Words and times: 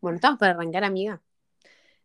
Bueno, 0.00 0.16
estamos 0.16 0.38
para 0.38 0.52
arrancar, 0.52 0.84
amiga. 0.84 1.20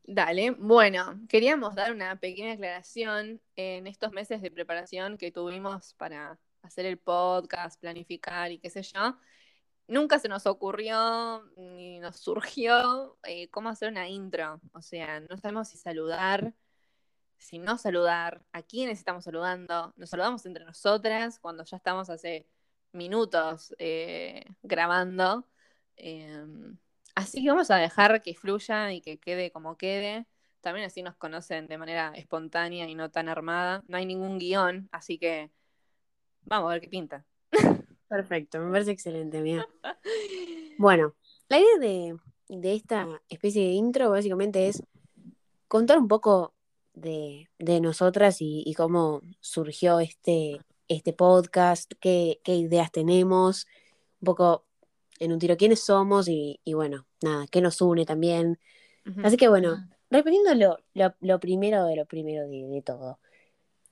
Dale, 0.04 0.52
bueno, 0.52 1.20
queríamos 1.30 1.76
dar 1.76 1.92
una 1.94 2.20
pequeña 2.20 2.54
aclaración 2.54 3.40
en 3.56 3.88
estos 3.88 4.12
meses 4.12 4.42
de 4.42 4.52
preparación 4.52 5.18
que 5.18 5.32
tuvimos 5.32 5.94
para 5.96 6.40
hacer 6.64 6.86
el 6.88 6.98
podcast, 6.98 7.80
planificar 7.80 8.52
y 8.52 8.60
qué 8.60 8.70
sé 8.72 8.82
yo. 8.84 9.18
Nunca 9.88 10.18
se 10.20 10.28
nos 10.28 10.48
ocurrió 10.48 11.44
ni 11.56 12.00
nos 12.00 12.18
surgió 12.18 13.18
eh, 13.24 13.50
cómo 13.50 13.70
hacer 13.70 13.90
una 13.90 14.10
intro. 14.10 14.60
O 14.74 14.82
sea, 14.82 15.20
no 15.22 15.38
sabemos 15.38 15.70
si 15.70 15.78
saludar, 15.78 16.54
si 17.38 17.60
no 17.60 17.78
saludar, 17.78 18.44
a 18.54 18.64
quiénes 18.64 19.00
estamos 19.00 19.26
saludando. 19.26 19.94
Nos 19.98 20.10
saludamos 20.10 20.46
entre 20.46 20.66
nosotras 20.66 21.40
cuando 21.40 21.64
ya 21.66 21.78
estamos 21.78 22.10
hace 22.10 22.48
minutos 22.94 23.76
eh, 23.80 24.46
grabando. 24.64 25.48
Em, 25.96 26.78
así 27.16 27.44
que 27.44 27.50
vamos 27.50 27.72
a 27.72 27.78
dejar 27.78 28.22
que 28.22 28.36
fluya 28.36 28.92
y 28.94 29.02
que 29.02 29.18
quede 29.18 29.52
como 29.52 29.78
quede. 29.78 30.26
También 30.62 30.86
así 30.86 31.04
nos 31.04 31.16
conocen 31.16 31.68
de 31.68 31.78
manera 31.78 32.14
espontánea 32.16 32.88
y 32.88 32.96
no 32.96 33.12
tan 33.12 33.28
armada. 33.28 33.84
No 33.88 33.98
hay 33.98 34.06
ningún 34.06 34.40
guion, 34.40 34.88
así 34.92 35.18
que 35.18 35.52
vamos 36.46 36.70
a 36.70 36.74
ver 36.74 36.82
qué 36.82 36.90
pinta. 36.90 37.26
Perfecto, 38.08 38.60
me 38.60 38.72
parece 38.72 38.92
excelente, 38.92 39.42
mía. 39.42 39.68
Bueno, 40.78 41.16
la 41.50 41.60
idea 41.60 41.78
de, 41.80 42.76
esta 42.76 43.08
especie 43.30 43.64
de 43.64 43.72
intro 43.72 44.10
básicamente 44.10 44.68
es 44.68 44.84
contar 45.68 45.98
un 45.98 46.08
poco 46.08 46.54
de, 46.94 47.48
nosotras 47.82 48.38
y, 48.40 48.74
cómo 48.76 49.22
surgió 49.40 50.00
este, 50.00 50.60
este 50.88 51.14
podcast, 51.14 51.92
qué, 52.00 52.40
ideas 52.46 52.92
tenemos, 52.92 53.68
un 54.22 54.26
poco 54.26 54.66
en 55.20 55.32
un 55.32 55.40
tiro 55.40 55.58
quiénes 55.58 55.82
somos 55.82 56.28
y, 56.28 56.60
bueno, 56.74 57.06
nada, 57.22 57.46
qué 57.52 57.62
nos 57.62 57.82
une 57.82 58.06
también. 58.06 58.60
Así 59.24 59.36
que 59.38 59.50
bueno, 59.50 59.76
repitiendo 60.10 60.54
lo, 60.94 61.40
primero 61.40 61.86
de 61.86 61.96
lo 61.96 62.06
primero 62.06 62.48
de, 62.48 62.82
todo. 62.86 63.20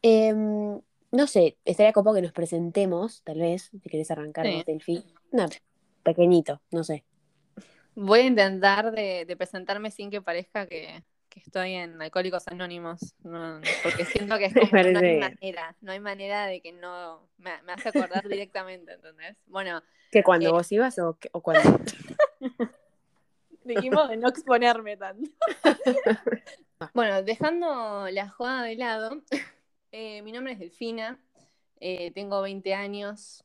Em, 0.01 0.79
no 1.11 1.27
sé, 1.27 1.57
estaría 1.65 1.93
como 1.93 2.13
que 2.13 2.21
nos 2.21 2.31
presentemos, 2.31 3.23
tal 3.23 3.39
vez, 3.39 3.69
si 3.71 3.89
querés 3.89 4.11
arrancar, 4.11 4.45
sí. 4.45 4.63
Delphi. 4.65 5.03
No, 5.31 5.45
pequeñito, 6.03 6.61
no 6.71 6.83
sé. 6.83 7.03
Voy 7.95 8.19
a 8.21 8.25
intentar 8.25 8.91
de, 8.91 9.35
presentarme 9.37 9.91
sin 9.91 10.09
que 10.09 10.21
parezca 10.21 10.65
que, 10.65 11.03
estoy 11.39 11.73
en 11.73 12.01
Alcohólicos 12.01 12.47
Anónimos, 12.47 13.15
porque 13.83 14.05
siento 14.05 14.37
que 14.37 14.45
es 14.45 14.53
como, 14.53 14.69
no 14.71 14.99
hay 14.99 15.19
manera, 15.19 15.75
no 15.81 15.91
hay 15.91 15.99
manera 15.99 16.45
de 16.45 16.61
que 16.61 16.71
no 16.73 17.27
me, 17.37 17.51
hace 17.71 17.89
acordar 17.89 18.27
directamente, 18.27 18.93
¿entendés? 18.93 19.37
Bueno. 19.47 19.81
¿Que 20.11 20.23
cuando 20.23 20.49
eh, 20.49 20.51
vos 20.51 20.71
ibas 20.71 20.99
o, 20.99 21.17
o 21.31 21.41
cuando? 21.41 21.79
Dijimos 23.63 24.09
de 24.09 24.17
no 24.17 24.27
exponerme 24.27 24.97
tanto. 24.97 25.29
bueno, 26.93 27.21
dejando 27.23 28.07
la 28.09 28.27
joda 28.29 28.63
de 28.63 28.75
lado, 28.75 29.21
eh, 29.91 30.21
mi 30.23 30.31
nombre 30.31 30.53
es 30.53 30.59
Delfina, 30.59 31.19
eh, 31.79 32.11
tengo 32.11 32.41
20 32.41 32.73
años, 32.73 33.43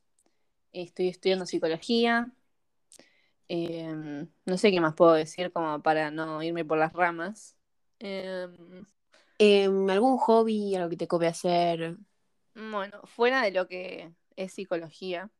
estoy 0.73 1.09
estudiando 1.09 1.45
psicología. 1.45 2.31
Em, 3.49 4.27
no 4.45 4.57
sé 4.57 4.71
qué 4.71 4.81
más 4.81 4.93
puedo 4.93 5.13
decir 5.13 5.51
como 5.53 5.81
para 5.81 6.11
no 6.11 6.43
irme 6.43 6.65
por 6.65 6.77
las 6.77 6.93
ramas. 6.93 7.56
Em, 7.99 8.85
em, 9.39 9.89
¿Algún 9.89 10.17
hobby, 10.17 10.75
algo 10.75 10.89
que 10.89 10.97
te 10.97 11.07
cope 11.07 11.27
hacer? 11.27 11.97
Bueno, 12.55 13.01
fuera 13.05 13.41
de 13.43 13.51
lo 13.51 13.67
que 13.67 14.11
es 14.35 14.53
psicología. 14.53 15.31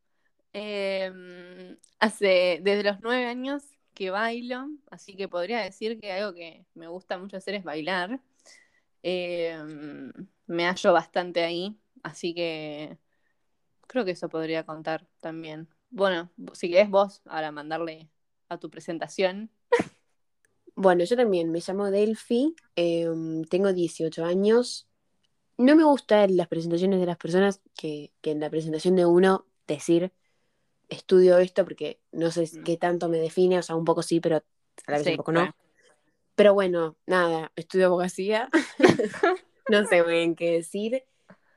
hace 1.99 2.59
desde 2.61 2.83
los 2.83 2.99
nueve 3.01 3.25
años 3.25 3.63
que 3.93 4.09
bailo, 4.11 4.67
así 4.91 5.15
que 5.15 5.27
podría 5.27 5.59
decir 5.61 5.99
que 5.99 6.11
algo 6.11 6.33
que 6.33 6.65
me 6.75 6.87
gusta 6.87 7.17
mucho 7.17 7.37
hacer 7.37 7.55
es 7.55 7.63
bailar. 7.63 8.19
Em, 9.03 10.11
me 10.47 10.65
hallo 10.67 10.93
bastante 10.93 11.43
ahí, 11.43 11.77
así 12.03 12.33
que 12.35 12.97
creo 13.87 14.05
que 14.05 14.11
eso 14.11 14.29
podría 14.29 14.65
contar 14.65 15.07
también. 15.21 15.67
Bueno, 15.89 16.31
si 16.53 16.69
querés 16.69 16.89
vos 16.89 17.21
ahora 17.25 17.51
mandarle 17.51 18.09
a 18.49 18.57
tu 18.59 18.69
presentación. 18.69 19.51
Bueno, 20.77 21.03
yo 21.05 21.17
también 21.17 21.51
me 21.51 21.59
llamo 21.59 21.89
Delphi, 21.89 22.55
em, 22.75 23.43
tengo 23.45 23.73
18 23.73 24.23
años. 24.23 24.87
No 25.57 25.75
me 25.75 25.83
gustan 25.83 26.37
las 26.37 26.47
presentaciones 26.47 26.99
de 26.99 27.07
las 27.07 27.17
personas 27.17 27.61
que, 27.73 28.11
en 28.21 28.39
la 28.39 28.51
presentación 28.51 28.95
de 28.95 29.07
uno 29.07 29.47
decir 29.67 30.11
estudio 30.87 31.39
esto 31.39 31.63
porque 31.65 31.99
no 32.11 32.29
sé 32.29 32.43
mm. 32.43 32.63
qué 32.63 32.77
tanto 32.77 33.09
me 33.09 33.17
define, 33.17 33.57
o 33.57 33.63
sea, 33.63 33.75
un 33.75 33.85
poco 33.85 34.03
sí, 34.03 34.19
pero 34.19 34.35
a 34.35 34.43
la 34.91 34.99
vez 34.99 35.07
un 35.07 35.17
poco 35.17 35.31
no. 35.31 35.55
Pero 36.35 36.53
bueno, 36.53 36.95
nada, 37.07 37.51
estudio 37.55 37.87
abogacía. 37.87 38.47
no 39.69 39.83
sé 39.87 40.03
muy 40.03 40.13
bien 40.13 40.35
qué 40.35 40.51
decir. 40.51 41.03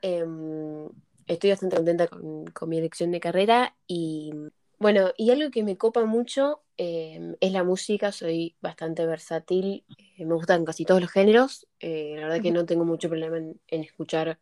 Em, 0.01 0.89
estoy 1.27 1.51
bastante 1.51 1.75
contenta 1.75 2.07
con, 2.07 2.51
mi 2.67 2.79
elección 2.79 3.11
de 3.11 3.19
carrera 3.19 3.75
y 3.85 4.33
bueno, 4.81 5.11
y 5.15 5.29
algo 5.29 5.51
que 5.51 5.63
me 5.63 5.77
copa 5.77 6.05
mucho 6.05 6.63
em, 6.75 7.35
es 7.39 7.51
la 7.51 7.63
música, 7.63 8.11
soy 8.11 8.55
bastante 8.61 9.05
versátil, 9.05 9.85
eh, 10.17 10.25
me 10.25 10.33
gustan 10.33 10.65
casi 10.65 10.85
todos 10.85 10.99
los 10.99 11.11
géneros, 11.11 11.67
eh, 11.79 12.15
la 12.15 12.23
verdad 12.23 12.41
que 12.41 12.51
no 12.51 12.65
tengo 12.65 12.83
mucho 12.83 13.07
problema 13.07 13.37
en, 13.37 13.59
escuchar 13.83 14.39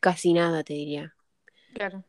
casi 0.00 0.32
nada, 0.32 0.64
te 0.64 0.72
diría. 0.72 1.14
Claro. 1.74 2.02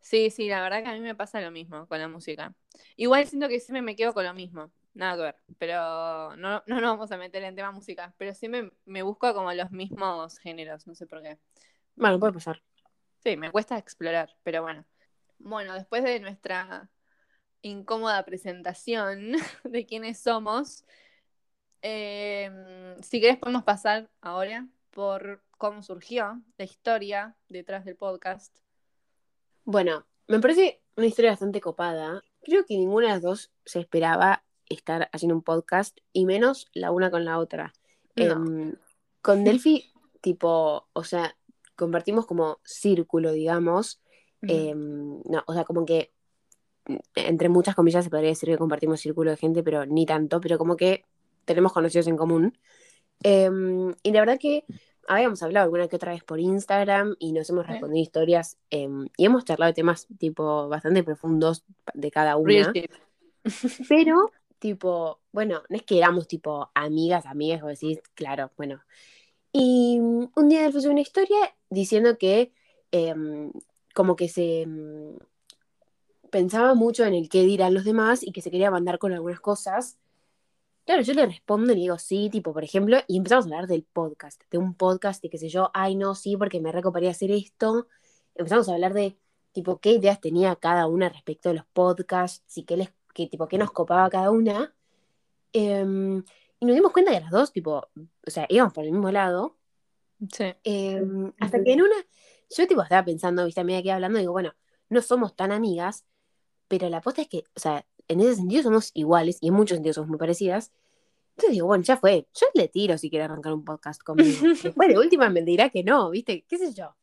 Sí, 0.00 0.30
sí, 0.30 0.48
la 0.48 0.62
verdad 0.62 0.84
que 0.84 0.90
a 0.90 0.94
mí 0.94 1.00
me 1.00 1.16
pasa 1.16 1.40
lo 1.40 1.50
mismo 1.50 1.88
con 1.88 1.98
la 1.98 2.06
música. 2.06 2.54
Igual 2.94 3.26
siento 3.26 3.48
que 3.48 3.58
siempre 3.58 3.82
me 3.82 3.96
quedo 3.96 4.14
con 4.14 4.24
lo 4.24 4.32
mismo 4.32 4.70
nada 4.94 5.16
que 5.16 5.22
ver, 5.22 5.36
pero 5.58 6.36
no, 6.36 6.62
no 6.66 6.80
nos 6.80 6.82
vamos 6.82 7.12
a 7.12 7.16
meter 7.16 7.42
en 7.42 7.56
tema 7.56 7.72
música, 7.72 8.14
pero 8.16 8.32
siempre 8.32 8.70
me 8.84 9.02
busco 9.02 9.34
como 9.34 9.52
los 9.52 9.70
mismos 9.72 10.38
géneros, 10.38 10.86
no 10.86 10.94
sé 10.94 11.06
por 11.06 11.20
qué. 11.20 11.38
Bueno, 11.96 12.20
puede 12.20 12.32
pasar. 12.34 12.62
Sí, 13.24 13.36
me 13.36 13.50
cuesta 13.50 13.76
explorar, 13.76 14.30
pero 14.44 14.62
bueno. 14.62 14.84
Bueno, 15.38 15.74
después 15.74 16.02
de 16.04 16.20
nuestra 16.20 16.90
incómoda 17.62 18.24
presentación 18.24 19.32
de 19.64 19.86
quiénes 19.86 20.20
somos, 20.20 20.84
em, 21.82 23.00
si 23.02 23.20
querés 23.20 23.38
podemos 23.38 23.64
pasar 23.64 24.10
ahora 24.20 24.68
por 24.90 25.42
cómo 25.56 25.82
surgió 25.82 26.42
la 26.56 26.64
historia 26.64 27.36
detrás 27.48 27.84
del 27.84 27.96
podcast. 27.96 28.56
Bueno, 29.64 30.06
me 30.26 30.40
parece 30.40 30.82
una 30.96 31.06
historia 31.06 31.30
bastante 31.30 31.60
copada. 31.60 32.22
Creo 32.42 32.64
que 32.64 32.76
ninguna 32.76 33.08
de 33.08 33.12
las 33.14 33.22
dos 33.22 33.52
se 33.64 33.80
esperaba 33.80 34.44
estar 34.66 35.08
haciendo 35.12 35.34
un 35.34 35.42
podcast 35.42 35.98
y 36.12 36.26
menos 36.26 36.68
la 36.72 36.90
una 36.90 37.10
con 37.10 37.24
la 37.24 37.38
otra. 37.38 37.72
Em, 38.16 38.74
con 39.20 39.44
Delphi, 39.44 39.92
tipo, 40.20 40.88
o 40.92 41.04
sea, 41.04 41.36
compartimos 41.76 42.26
como 42.26 42.60
círculo, 42.64 43.32
digamos. 43.32 44.00
Em, 44.42 45.20
no, 45.24 45.42
o 45.46 45.52
sea, 45.52 45.64
como 45.64 45.84
que 45.84 46.12
entre 47.14 47.48
muchas 47.48 47.74
comillas 47.74 48.04
se 48.04 48.10
podría 48.10 48.30
decir 48.30 48.48
que 48.48 48.58
compartimos 48.58 49.00
círculo 49.00 49.30
de 49.30 49.36
gente, 49.36 49.62
pero 49.62 49.84
ni 49.84 50.06
tanto, 50.06 50.40
pero 50.40 50.58
como 50.58 50.76
que 50.76 51.04
tenemos 51.44 51.72
conocidos 51.72 52.06
en 52.06 52.16
común. 52.16 52.58
Em, 53.22 53.94
y 54.02 54.12
la 54.12 54.20
verdad 54.20 54.38
que 54.38 54.64
habíamos 55.08 55.42
hablado 55.42 55.64
alguna 55.64 55.88
que 55.88 55.96
otra 55.96 56.12
vez 56.12 56.22
por 56.22 56.38
Instagram 56.38 57.16
y 57.18 57.32
nos 57.32 57.48
hemos 57.50 57.66
respondido 57.66 58.00
historias 58.02 58.58
y 58.70 59.24
hemos 59.24 59.44
charlado 59.44 59.70
de 59.70 59.74
temas 59.74 60.06
tipo 60.18 60.68
bastante 60.68 61.02
profundos 61.02 61.64
de 61.94 62.10
cada 62.10 62.36
una. 62.36 62.72
Pero 63.88 64.30
tipo, 64.58 65.20
bueno, 65.32 65.62
no 65.68 65.76
es 65.76 65.82
que 65.82 65.98
éramos 65.98 66.28
tipo 66.28 66.70
amigas, 66.74 67.26
amigas, 67.26 67.62
o 67.62 67.66
decís, 67.66 68.00
claro, 68.14 68.50
bueno. 68.56 68.82
Y 69.52 69.98
mm, 70.00 70.30
un 70.34 70.48
día 70.48 70.66
él 70.66 70.72
puso 70.72 70.90
una 70.90 71.00
historia 71.00 71.54
diciendo 71.70 72.18
que 72.18 72.52
como 73.98 74.14
que 74.14 74.28
se 74.28 74.64
mm, 74.64 75.16
pensaba 76.30 76.74
mucho 76.74 77.04
en 77.04 77.14
el 77.14 77.28
qué 77.28 77.42
dirán 77.42 77.74
los 77.74 77.82
demás 77.82 78.22
y 78.22 78.30
que 78.30 78.42
se 78.42 78.52
quería 78.52 78.70
mandar 78.70 79.00
con 79.00 79.12
algunas 79.12 79.40
cosas. 79.40 79.98
Claro, 80.86 81.02
yo 81.02 81.14
le 81.14 81.26
respondo 81.26 81.72
y 81.72 81.74
le 81.74 81.80
digo 81.80 81.98
sí, 81.98 82.30
tipo, 82.30 82.52
por 82.52 82.62
ejemplo, 82.62 82.98
y 83.08 83.16
empezamos 83.16 83.46
a 83.46 83.48
hablar 83.48 83.66
del 83.66 83.82
podcast, 83.82 84.40
de 84.52 84.58
un 84.58 84.74
podcast 84.74 85.24
y 85.24 85.30
qué 85.30 85.38
sé 85.38 85.48
yo, 85.48 85.72
ay 85.74 85.96
no, 85.96 86.14
sí, 86.14 86.36
porque 86.36 86.60
me 86.60 86.70
recoparía 86.70 87.10
hacer 87.10 87.32
esto. 87.32 87.88
Empezamos 88.36 88.68
a 88.68 88.74
hablar 88.74 88.94
de, 88.94 89.18
tipo, 89.50 89.80
qué 89.80 89.90
ideas 89.90 90.20
tenía 90.20 90.54
cada 90.54 90.86
una 90.86 91.08
respecto 91.08 91.48
de 91.48 91.56
los 91.56 91.66
podcasts 91.66 92.56
y 92.56 92.62
qué 92.66 92.76
les 92.76 92.90
que 93.14 93.26
tipo, 93.26 93.48
qué 93.48 93.58
nos 93.58 93.72
copaba 93.72 94.08
cada 94.10 94.30
una. 94.30 94.72
Em, 95.52 96.22
y 96.60 96.66
nos 96.66 96.76
dimos 96.76 96.92
cuenta 96.92 97.10
que 97.10 97.18
las 97.18 97.32
dos, 97.32 97.50
tipo, 97.50 97.88
o 97.96 98.30
sea, 98.30 98.46
íbamos 98.48 98.72
por 98.72 98.84
el 98.84 98.92
mismo 98.92 99.10
lado. 99.10 99.56
Sí. 100.32 100.54
Em, 100.62 101.32
hasta 101.40 101.64
que 101.64 101.72
en 101.72 101.82
una, 101.82 101.96
yo 102.50 102.66
tipo 102.66 102.82
estaba 102.82 103.04
pensando, 103.04 103.44
viste, 103.44 103.60
a 103.60 103.64
medida 103.64 103.82
que 103.82 103.88
iba 103.88 103.94
hablando, 103.96 104.18
digo, 104.18 104.32
bueno, 104.32 104.54
no 104.88 105.02
somos 105.02 105.36
tan 105.36 105.52
amigas, 105.52 106.04
pero 106.68 106.88
la 106.88 106.98
apuesta 106.98 107.22
es 107.22 107.28
que, 107.28 107.44
o 107.54 107.60
sea, 107.60 107.86
en 108.08 108.20
ese 108.20 108.36
sentido 108.36 108.62
somos 108.62 108.90
iguales 108.94 109.38
y 109.40 109.48
en 109.48 109.54
muchos 109.54 109.76
sentidos 109.76 109.96
somos 109.96 110.08
muy 110.08 110.18
parecidas. 110.18 110.72
Entonces 111.30 111.52
digo, 111.52 111.66
bueno, 111.66 111.84
ya 111.84 111.96
fue, 111.96 112.26
yo 112.34 112.46
le 112.54 112.68
tiro 112.68 112.98
si 112.98 113.10
quiere 113.10 113.24
arrancar 113.24 113.52
un 113.52 113.64
podcast 113.64 114.02
conmigo. 114.02 114.48
Después 114.62 114.88
de 114.88 114.98
última 114.98 115.30
me 115.30 115.42
dirá 115.42 115.70
que 115.70 115.84
no, 115.84 116.10
viste, 116.10 116.44
qué 116.48 116.58
sé 116.58 116.72
yo. 116.72 116.96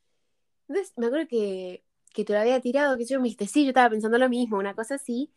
Entonces 0.67 0.93
me 0.97 1.05
acuerdo 1.05 1.27
que, 1.27 1.83
que 2.13 2.25
te 2.25 2.33
lo 2.33 2.39
había 2.39 2.59
tirado, 2.59 2.97
que 2.97 3.05
yo 3.05 3.19
me 3.19 3.25
dijiste, 3.25 3.47
sí, 3.47 3.63
yo 3.63 3.69
estaba 3.69 3.89
pensando 3.89 4.17
lo 4.17 4.29
mismo, 4.29 4.57
una 4.57 4.73
cosa 4.73 4.95
así. 4.95 5.31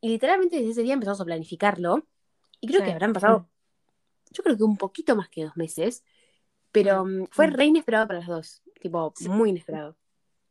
Y 0.00 0.08
literalmente 0.08 0.56
desde 0.56 0.70
ese 0.70 0.82
día 0.82 0.94
empezamos 0.94 1.20
a 1.20 1.24
planificarlo. 1.24 2.06
Y 2.60 2.68
creo 2.68 2.82
que 2.82 2.92
habrán 2.92 3.12
pasado, 3.12 3.48
yo 4.30 4.42
creo 4.42 4.56
que 4.56 4.64
un 4.64 4.76
poquito 4.76 5.16
más 5.16 5.28
que 5.28 5.44
dos 5.44 5.56
meses, 5.56 6.04
pero 6.72 7.04
mm, 7.04 7.26
fue 7.30 7.46
re 7.48 7.66
inesperado 7.66 8.06
para 8.06 8.20
las 8.20 8.28
dos, 8.28 8.62
tipo, 8.80 9.12
muy 9.28 9.50
inesperado. 9.50 9.96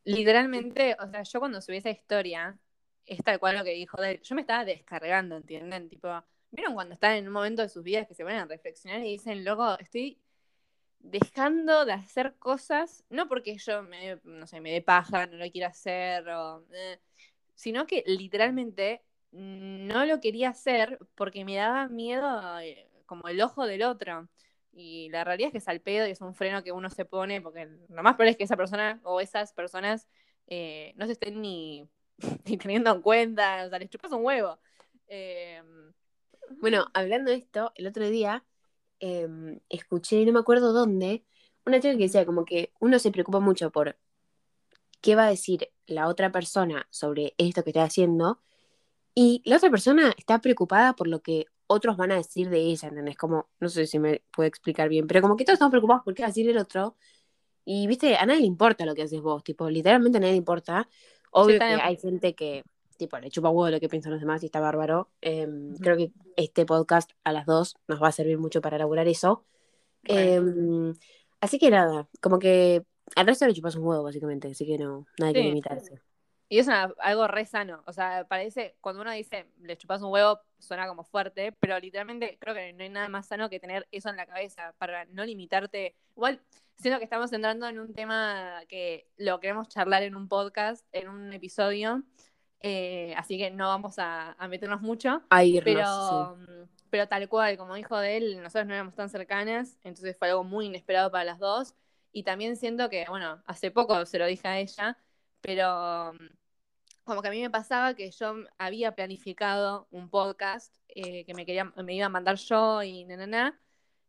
Literalmente, 0.04 0.96
o 0.98 1.08
sea, 1.08 1.22
yo 1.22 1.40
cuando 1.40 1.60
subí 1.60 1.76
esa 1.76 1.90
historia, 1.90 2.58
es 3.06 3.22
tal 3.22 3.38
cual 3.38 3.58
lo 3.58 3.64
que 3.64 3.72
dijo 3.72 4.00
de 4.00 4.20
yo 4.22 4.34
me 4.34 4.40
estaba 4.40 4.64
descargando, 4.64 5.36
¿entienden? 5.36 5.88
Tipo, 5.88 6.08
¿vieron 6.50 6.74
cuando 6.74 6.94
están 6.94 7.16
en 7.16 7.26
un 7.26 7.32
momento 7.32 7.62
de 7.62 7.68
sus 7.68 7.82
vidas 7.82 8.06
que 8.06 8.14
se 8.14 8.24
van 8.24 8.36
a 8.36 8.46
reflexionar 8.46 9.00
y 9.00 9.12
dicen, 9.12 9.44
loco, 9.44 9.78
estoy 9.78 10.18
dejando 11.00 11.84
de 11.84 11.92
hacer 11.92 12.34
cosas, 12.38 13.04
no 13.10 13.28
porque 13.28 13.56
yo 13.58 13.82
me, 13.82 14.20
no 14.24 14.46
sé, 14.46 14.60
me 14.60 14.72
dé 14.72 14.82
paja, 14.82 15.26
no 15.26 15.36
lo 15.36 15.50
quiera 15.50 15.68
hacer, 15.68 16.28
o, 16.28 16.64
eh, 16.72 16.98
sino 17.54 17.86
que 17.86 18.04
literalmente 18.06 19.02
no 19.32 20.04
lo 20.04 20.20
quería 20.20 20.50
hacer 20.50 20.98
porque 21.14 21.44
me 21.44 21.56
daba 21.56 21.88
miedo 21.88 22.58
eh, 22.60 22.88
como 23.06 23.28
el 23.28 23.40
ojo 23.40 23.66
del 23.66 23.82
otro. 23.82 24.28
Y 24.72 25.08
la 25.10 25.24
realidad 25.24 25.48
es 25.48 25.52
que 25.52 25.58
es 25.58 25.68
al 25.68 25.80
pedo 25.80 26.06
y 26.06 26.12
es 26.12 26.20
un 26.20 26.34
freno 26.34 26.62
que 26.62 26.72
uno 26.72 26.90
se 26.90 27.04
pone 27.04 27.40
porque 27.40 27.68
lo 27.88 28.02
más 28.02 28.14
probable 28.14 28.30
es 28.30 28.36
que 28.36 28.44
esa 28.44 28.56
persona 28.56 29.00
o 29.02 29.20
esas 29.20 29.52
personas 29.52 30.06
eh, 30.46 30.92
no 30.96 31.06
se 31.06 31.12
estén 31.12 31.40
ni, 31.42 31.88
teniendo 32.44 32.92
en 32.92 33.02
cuenta, 33.02 33.64
o 33.66 33.68
sea, 33.68 33.78
les 33.78 33.90
chupas 33.90 34.12
un 34.12 34.24
huevo. 34.24 34.58
Em, 35.08 35.92
bueno, 36.60 36.86
hablando 36.94 37.30
de 37.30 37.38
esto, 37.38 37.72
el 37.76 37.86
otro 37.86 38.08
día 38.08 38.44
Em, 39.00 39.60
escuché, 39.70 40.24
no 40.26 40.32
me 40.32 40.40
acuerdo 40.40 40.72
dónde, 40.74 41.24
una 41.64 41.80
chica 41.80 41.96
que 41.96 42.04
decía 42.04 42.26
como 42.26 42.44
que 42.44 42.72
uno 42.80 42.98
se 42.98 43.10
preocupa 43.10 43.40
mucho 43.40 43.70
por 43.70 43.98
qué 45.00 45.16
va 45.16 45.26
a 45.26 45.30
decir 45.30 45.70
la 45.86 46.08
otra 46.08 46.30
persona 46.32 46.86
sobre 46.90 47.34
esto 47.38 47.64
que 47.64 47.70
está 47.70 47.84
haciendo 47.84 48.40
y 49.14 49.42
la 49.46 49.56
otra 49.56 49.70
persona 49.70 50.14
está 50.18 50.40
preocupada 50.40 50.94
por 50.94 51.08
lo 51.08 51.22
que 51.22 51.46
otros 51.72 51.96
van 51.96 52.10
a 52.10 52.16
decir 52.16 52.50
de 52.50 52.58
ella, 52.58 52.88
¿entendés? 52.88 53.16
Como, 53.16 53.48
no 53.60 53.68
sé 53.68 53.86
si 53.86 54.00
me 54.00 54.22
puede 54.32 54.48
explicar 54.48 54.88
bien, 54.88 55.06
pero 55.06 55.22
como 55.22 55.36
que 55.36 55.44
todos 55.44 55.54
estamos 55.54 55.70
preocupados 55.70 56.02
por 56.02 56.14
qué 56.14 56.22
va 56.22 56.26
a 56.26 56.30
decir 56.30 56.50
el 56.50 56.58
otro 56.58 56.96
y, 57.64 57.86
viste, 57.86 58.16
a 58.16 58.26
nadie 58.26 58.40
le 58.40 58.46
importa 58.46 58.84
lo 58.84 58.96
que 58.96 59.02
haces 59.02 59.20
vos, 59.20 59.44
tipo, 59.44 59.70
literalmente 59.70 60.18
a 60.18 60.20
nadie 60.20 60.32
le 60.32 60.38
importa. 60.38 60.88
Obvio 61.30 61.60
que 61.60 61.64
hay 61.64 61.96
gente 61.96 62.34
que 62.34 62.64
tipo, 62.96 63.18
le 63.18 63.30
chupa 63.30 63.48
huevo 63.50 63.70
lo 63.70 63.80
que 63.80 63.88
piensan 63.88 64.12
los 64.12 64.20
demás 64.20 64.42
y 64.42 64.46
está 64.46 64.58
bárbaro. 64.58 65.10
Em, 65.20 65.76
creo 65.76 65.96
que 65.96 66.10
este 66.36 66.66
podcast 66.66 67.12
a 67.22 67.32
las 67.32 67.46
dos 67.46 67.76
nos 67.86 68.02
va 68.02 68.08
a 68.08 68.12
servir 68.12 68.36
mucho 68.36 68.60
para 68.60 68.76
elaborar 68.76 69.06
eso. 69.06 69.44
Em, 70.02 70.92
así 71.40 71.58
que 71.58 71.70
nada, 71.70 72.08
como 72.20 72.40
que 72.40 72.82
al 73.14 73.26
resto 73.26 73.46
le 73.46 73.54
chupas 73.54 73.76
un 73.76 73.84
huevo, 73.84 74.02
básicamente, 74.02 74.48
así 74.48 74.66
que 74.66 74.76
no, 74.76 75.06
nadie 75.18 75.34
que 75.34 75.42
limitarse. 75.42 76.02
Y 76.52 76.58
es 76.58 76.68
algo 76.68 77.28
re 77.28 77.46
sano, 77.46 77.84
o 77.86 77.92
sea, 77.92 78.26
parece, 78.28 78.74
cuando 78.80 79.02
uno 79.02 79.12
dice 79.12 79.46
le 79.60 79.78
chupas 79.78 80.02
un 80.02 80.10
huevo, 80.10 80.40
suena 80.58 80.88
como 80.88 81.04
fuerte, 81.04 81.52
pero 81.52 81.78
literalmente 81.78 82.38
creo 82.40 82.56
que 82.56 82.72
no 82.72 82.82
hay 82.82 82.88
nada 82.88 83.08
más 83.08 83.28
sano 83.28 83.48
que 83.48 83.60
tener 83.60 83.86
eso 83.92 84.08
en 84.08 84.16
la 84.16 84.26
cabeza 84.26 84.74
para 84.76 85.04
no 85.04 85.24
limitarte. 85.24 85.94
Igual, 86.16 86.40
siento 86.76 86.98
que 86.98 87.04
estamos 87.04 87.32
entrando 87.32 87.68
en 87.68 87.78
un 87.78 87.94
tema 87.94 88.62
que 88.68 89.06
lo 89.16 89.38
queremos 89.38 89.68
charlar 89.68 90.02
en 90.02 90.16
un 90.16 90.26
podcast, 90.26 90.84
en 90.90 91.08
un 91.08 91.32
episodio, 91.32 92.02
eh, 92.58 93.14
así 93.16 93.38
que 93.38 93.52
no 93.52 93.68
vamos 93.68 94.00
a, 94.00 94.36
meternos 94.48 94.80
mucho. 94.80 95.22
pero, 95.30 96.36
mm, 96.36 96.68
pero 96.90 97.06
tal 97.06 97.28
cual, 97.28 97.56
como 97.58 97.76
dijo 97.76 97.96
de 97.96 98.16
él, 98.16 98.42
nosotros 98.42 98.66
no 98.66 98.74
éramos 98.74 98.96
tan 98.96 99.08
cercanas, 99.08 99.78
entonces 99.84 100.16
fue 100.18 100.28
algo 100.28 100.42
muy 100.42 100.66
inesperado 100.66 101.12
para 101.12 101.22
las 101.22 101.38
dos. 101.38 101.76
Y 102.10 102.24
también 102.24 102.56
siento 102.56 102.90
que, 102.90 103.04
bueno, 103.08 103.40
hace 103.46 103.70
poco 103.70 104.04
se 104.04 104.18
lo 104.18 104.26
dije 104.26 104.48
a 104.48 104.58
ella, 104.58 104.98
pero 105.40 106.12
como 107.10 107.22
que 107.22 107.28
a 107.28 107.32
mí 107.32 107.40
me 107.40 107.50
pasaba 107.50 107.94
que 107.94 108.12
yo 108.12 108.36
había 108.56 108.94
planificado 108.94 109.88
un 109.90 110.08
podcast 110.10 110.72
eh, 110.86 111.24
que 111.24 111.34
me, 111.34 111.44
quería, 111.44 111.64
me 111.64 111.92
iba 111.92 112.06
a 112.06 112.08
mandar 112.08 112.36
yo 112.36 112.84
y 112.84 113.04
na, 113.04 113.26
na, 113.26 113.60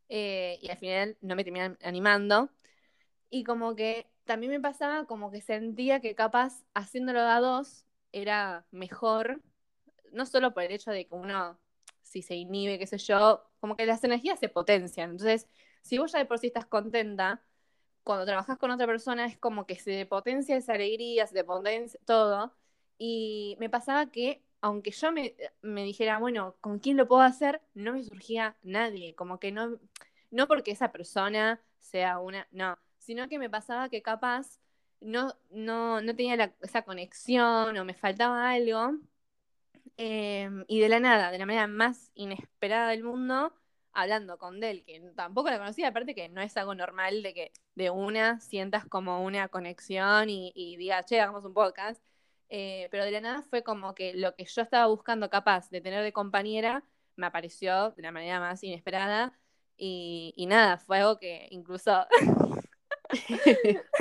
eh, 0.07 0.59
y 0.61 0.69
al 0.69 0.77
final 0.77 1.17
no 1.19 1.35
me 1.35 1.43
terminan 1.43 1.79
animando. 1.81 2.51
Y 3.31 3.43
como 3.43 3.75
que 3.75 4.07
también 4.25 4.51
me 4.51 4.59
pasaba 4.59 5.05
como 5.05 5.31
que 5.31 5.41
sentía 5.41 5.99
que 5.99 6.13
capaz 6.13 6.63
haciéndolo 6.75 7.21
a 7.21 7.39
dos 7.39 7.85
era 8.11 8.67
mejor, 8.69 9.41
no 10.11 10.27
solo 10.27 10.53
por 10.53 10.61
el 10.61 10.71
hecho 10.71 10.91
de 10.91 11.07
que 11.07 11.15
uno, 11.15 11.59
si 12.03 12.21
se 12.21 12.35
inhibe, 12.35 12.77
qué 12.77 12.85
sé 12.85 12.99
yo, 12.99 13.49
como 13.59 13.75
que 13.75 13.87
las 13.87 14.03
energías 14.03 14.39
se 14.39 14.47
potencian. 14.47 15.09
Entonces, 15.09 15.47
si 15.81 15.97
vos 15.97 16.11
ya 16.11 16.19
de 16.19 16.25
por 16.25 16.37
sí 16.37 16.47
estás 16.47 16.67
contenta, 16.67 17.41
cuando 18.03 18.25
trabajas 18.25 18.59
con 18.59 18.69
otra 18.69 18.85
persona 18.85 19.25
es 19.25 19.39
como 19.39 19.65
que 19.65 19.77
se 19.79 20.05
potencia 20.05 20.55
esa 20.55 20.73
alegría, 20.73 21.25
se 21.25 21.33
te 21.33 21.43
potencia 21.43 21.99
todo. 22.05 22.53
Y 23.03 23.57
me 23.59 23.67
pasaba 23.67 24.11
que, 24.11 24.43
aunque 24.61 24.91
yo 24.91 25.11
me, 25.11 25.35
me 25.63 25.83
dijera, 25.83 26.19
bueno, 26.19 26.55
¿con 26.61 26.77
quién 26.77 26.97
lo 26.97 27.07
puedo 27.07 27.23
hacer? 27.23 27.59
No 27.73 27.93
me 27.93 28.03
surgía 28.03 28.57
nadie. 28.61 29.15
Como 29.15 29.39
que 29.39 29.51
no, 29.51 29.79
no 30.29 30.47
porque 30.47 30.69
esa 30.69 30.91
persona 30.91 31.59
sea 31.79 32.19
una, 32.19 32.47
no, 32.51 32.77
sino 32.99 33.27
que 33.27 33.39
me 33.39 33.49
pasaba 33.49 33.89
que 33.89 34.03
capaz 34.03 34.59
no, 34.99 35.35
no, 35.49 35.99
no 36.01 36.15
tenía 36.15 36.53
esa 36.61 36.83
conexión 36.83 37.75
o 37.75 37.85
me 37.85 37.95
faltaba 37.95 38.51
algo. 38.51 38.99
Em, 39.97 40.63
y 40.67 40.79
de 40.79 40.89
la 40.89 40.99
nada, 40.99 41.31
de 41.31 41.39
la 41.39 41.45
manera 41.47 41.67
más 41.67 42.11
inesperada 42.13 42.89
del 42.89 43.03
mundo, 43.03 43.53
hablando 43.93 44.37
con 44.37 44.59
Del, 44.59 44.83
que 44.83 44.99
tampoco 45.15 45.49
la 45.49 45.57
conocía, 45.57 45.87
aparte 45.89 46.13
que 46.15 46.29
no 46.29 46.41
es 46.41 46.55
algo 46.57 46.75
normal 46.75 47.23
de 47.23 47.33
que 47.33 47.51
de 47.75 47.89
una 47.89 48.39
sientas 48.41 48.85
como 48.85 49.23
una 49.23 49.47
conexión 49.49 50.29
y, 50.29 50.51
y 50.55 50.77
digas, 50.77 51.05
che, 51.07 51.19
hagamos 51.19 51.45
un 51.45 51.53
podcast. 51.55 52.01
Eh, 52.53 52.89
pero 52.91 53.05
de 53.05 53.11
la 53.11 53.21
nada 53.21 53.43
fue 53.43 53.63
como 53.63 53.95
que 53.95 54.13
lo 54.13 54.35
que 54.35 54.43
yo 54.43 54.61
estaba 54.61 54.85
buscando 54.87 55.29
capaz 55.29 55.69
de 55.69 55.79
tener 55.79 56.03
de 56.03 56.11
compañera 56.11 56.83
me 57.15 57.27
apareció 57.27 57.91
de 57.91 58.01
la 58.01 58.11
manera 58.11 58.41
más 58.41 58.61
inesperada. 58.61 59.39
Y, 59.77 60.33
y 60.35 60.47
nada, 60.47 60.77
fue 60.77 60.99
algo 60.99 61.17
que 61.17 61.47
incluso 61.49 62.05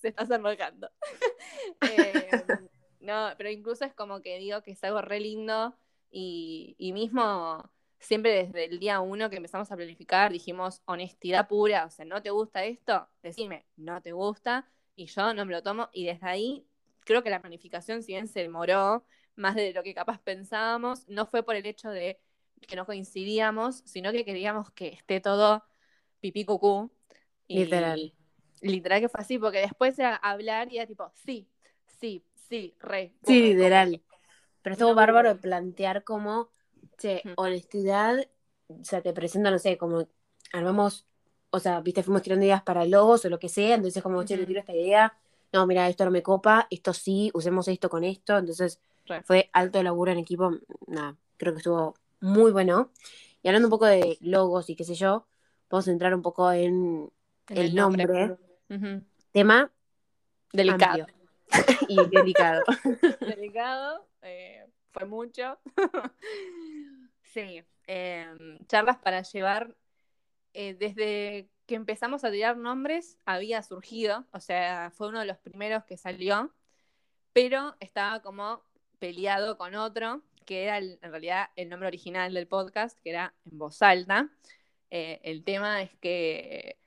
se 0.00 0.08
está 0.08 0.26
sonrojando. 0.26 0.90
Em, 1.80 2.68
no, 3.00 3.30
pero 3.36 3.50
incluso 3.50 3.84
es 3.84 3.94
como 3.94 4.20
que 4.20 4.38
digo 4.38 4.62
que 4.62 4.72
es 4.72 4.84
algo 4.84 5.00
re 5.00 5.20
lindo 5.20 5.74
y, 6.10 6.76
mismo 6.92 7.70
siempre 7.98 8.44
desde 8.44 8.66
el 8.66 8.78
día 8.78 9.00
uno 9.00 9.28
que 9.28 9.36
empezamos 9.36 9.72
a 9.72 9.76
planificar 9.76 10.30
dijimos 10.32 10.82
honestidad 10.84 11.48
pura, 11.48 11.86
o 11.86 11.90
sea, 11.90 12.04
¿no 12.04 12.22
te 12.22 12.30
gusta 12.30 12.64
esto? 12.64 13.08
Decime, 13.22 13.66
no 13.76 14.00
te 14.02 14.12
gusta 14.12 14.68
y 14.94 15.06
yo 15.06 15.34
no 15.34 15.44
me 15.44 15.52
lo 15.52 15.62
tomo 15.62 15.88
y 15.92 16.04
desde 16.06 16.26
ahí 16.26 16.67
creo 17.08 17.22
que 17.22 17.30
la 17.30 17.40
planificación 17.40 18.02
si 18.04 18.12
bien 18.12 18.28
se 18.28 18.40
demoró 18.40 19.04
más 19.34 19.54
de 19.56 19.72
lo 19.72 19.82
que 19.82 19.94
capaz 19.94 20.20
pensábamos, 20.20 21.08
no 21.08 21.26
fue 21.26 21.42
por 21.42 21.56
el 21.56 21.66
hecho 21.66 21.90
de 21.90 22.20
que 22.60 22.76
no 22.76 22.86
coincidíamos, 22.86 23.82
sino 23.86 24.12
que 24.12 24.24
queríamos 24.24 24.70
que 24.72 24.88
esté 24.88 25.20
todo 25.20 25.64
pipí 26.20 26.44
cucú. 26.44 26.90
Literal 27.48 28.12
literal 28.60 29.00
que 29.00 29.08
fue 29.08 29.20
así, 29.20 29.38
porque 29.38 29.58
después 29.60 29.98
era 29.98 30.16
hablar 30.16 30.72
y 30.72 30.78
era 30.78 30.86
tipo, 30.86 31.10
sí, 31.14 31.48
sí, 32.00 32.24
sí, 32.48 32.74
re. 32.80 33.14
Sí, 33.22 33.42
literal. 33.42 34.02
Pero 34.62 34.74
estuvo 34.74 34.94
bárbaro 34.94 35.30
de 35.30 35.34
plantear 35.36 36.04
como, 36.04 36.50
che, 36.98 37.22
honestidad, 37.36 38.28
o 38.68 38.84
sea, 38.84 39.00
te 39.02 39.12
presento, 39.12 39.50
no 39.50 39.58
sé, 39.58 39.78
como 39.78 40.08
armamos, 40.52 41.06
o 41.50 41.60
sea, 41.60 41.80
viste, 41.80 42.02
fuimos 42.02 42.22
tirando 42.22 42.44
ideas 42.44 42.62
para 42.62 42.84
logos 42.84 43.24
o 43.24 43.28
lo 43.30 43.38
que 43.38 43.48
sea, 43.48 43.76
entonces 43.76 44.02
como, 44.02 44.24
che, 44.24 44.36
te 44.36 44.46
tiro 44.46 44.60
esta 44.60 44.74
idea, 44.74 45.16
no, 45.52 45.66
mira, 45.66 45.88
esto 45.88 46.04
no 46.04 46.10
me 46.10 46.22
copa, 46.22 46.66
esto 46.70 46.92
sí, 46.92 47.30
usemos 47.34 47.68
esto 47.68 47.88
con 47.88 48.04
esto, 48.04 48.36
entonces 48.36 48.80
fue 49.24 49.48
alto 49.52 49.82
laburo 49.82 50.12
en 50.12 50.18
equipo, 50.18 50.52
nada, 50.86 51.16
creo 51.36 51.52
que 51.52 51.58
estuvo 51.58 51.94
muy 52.20 52.52
bueno. 52.52 52.90
Y 53.42 53.48
hablando 53.48 53.68
un 53.68 53.70
poco 53.70 53.86
de 53.86 54.18
logos 54.20 54.68
y 54.68 54.76
qué 54.76 54.84
sé 54.84 54.94
yo, 54.94 55.26
vamos 55.70 55.88
a 55.88 55.92
entrar 55.92 56.14
un 56.14 56.22
poco 56.22 56.50
en, 56.52 57.10
el, 57.48 57.74
nombre 57.74 58.36
Tema 59.32 59.70
delicado. 60.52 61.06
y 61.88 61.96
delicado. 62.08 62.62
delicado, 63.20 64.06
eh, 64.22 64.66
fue 64.90 65.06
mucho. 65.06 65.58
sí, 67.22 67.62
em, 67.86 68.58
charlas 68.66 68.98
para 68.98 69.22
llevar. 69.22 69.74
Eh, 70.54 70.74
desde 70.74 71.48
que 71.68 71.74
empezamos 71.74 72.24
a 72.24 72.32
tirar 72.32 72.56
nombres 72.56 73.18
había 73.26 73.62
surgido, 73.62 74.24
o 74.32 74.40
sea, 74.40 74.90
fue 74.90 75.08
uno 75.08 75.20
de 75.20 75.26
los 75.26 75.36
primeros 75.36 75.84
que 75.84 75.98
salió, 75.98 76.50
pero 77.34 77.76
estaba 77.78 78.22
como 78.22 78.64
peleado 78.98 79.58
con 79.58 79.74
otro, 79.74 80.22
que 80.46 80.64
era 80.64 80.78
en 80.78 80.98
realidad 81.02 81.50
el 81.56 81.68
nombre 81.68 81.88
original 81.88 82.32
del 82.32 82.48
podcast, 82.48 82.98
que 83.00 83.10
era 83.10 83.34
en 83.44 83.58
voz 83.58 83.82
alta. 83.82 84.30
Eh, 84.90 85.20
el 85.22 85.44
tema 85.44 85.82
es 85.82 85.94
que 85.96 86.78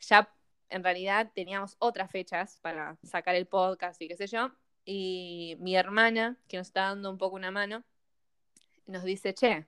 ya 0.00 0.32
en 0.68 0.84
realidad 0.84 1.32
teníamos 1.34 1.74
otras 1.80 2.08
fechas 2.08 2.60
para 2.62 2.96
sacar 3.02 3.34
el 3.34 3.48
podcast 3.48 4.00
y 4.00 4.06
qué 4.06 4.16
sé 4.16 4.28
yo. 4.28 4.52
Y 4.84 5.56
mi 5.58 5.74
hermana, 5.74 6.38
que 6.46 6.58
nos 6.58 6.68
está 6.68 6.82
dando 6.82 7.10
un 7.10 7.18
poco 7.18 7.34
una 7.34 7.50
mano, 7.50 7.82
nos 8.86 9.02
dice, 9.02 9.34
che, 9.34 9.66